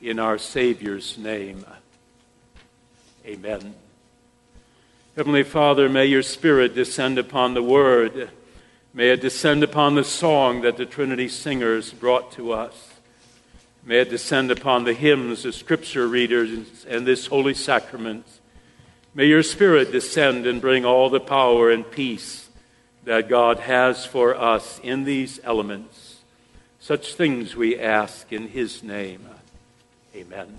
in 0.00 0.20
our 0.20 0.38
Savior's 0.38 1.18
name. 1.18 1.66
Amen. 3.26 3.74
Heavenly 5.16 5.42
Father, 5.42 5.88
may 5.88 6.06
your 6.06 6.22
Spirit 6.22 6.76
descend 6.76 7.18
upon 7.18 7.54
the 7.54 7.64
Word. 7.64 8.30
May 8.94 9.08
it 9.08 9.22
descend 9.22 9.64
upon 9.64 9.96
the 9.96 10.04
song 10.04 10.60
that 10.60 10.76
the 10.76 10.86
Trinity 10.86 11.26
singers 11.26 11.92
brought 11.92 12.30
to 12.34 12.52
us. 12.52 12.92
May 13.84 13.98
it 14.02 14.10
descend 14.10 14.52
upon 14.52 14.84
the 14.84 14.94
hymns, 14.94 15.42
the 15.42 15.52
scripture 15.52 16.06
readers, 16.06 16.86
and 16.88 17.04
this 17.04 17.26
holy 17.26 17.54
sacrament. 17.54 18.24
May 19.16 19.28
your 19.28 19.42
Spirit 19.42 19.92
descend 19.92 20.46
and 20.46 20.60
bring 20.60 20.84
all 20.84 21.08
the 21.08 21.20
power 21.20 21.70
and 21.70 21.90
peace 21.90 22.50
that 23.04 23.30
God 23.30 23.60
has 23.60 24.04
for 24.04 24.34
us 24.34 24.78
in 24.82 25.04
these 25.04 25.40
elements. 25.42 26.18
Such 26.80 27.14
things 27.14 27.56
we 27.56 27.78
ask 27.78 28.30
in 28.30 28.48
His 28.48 28.82
name. 28.82 29.26
Amen. 30.14 30.58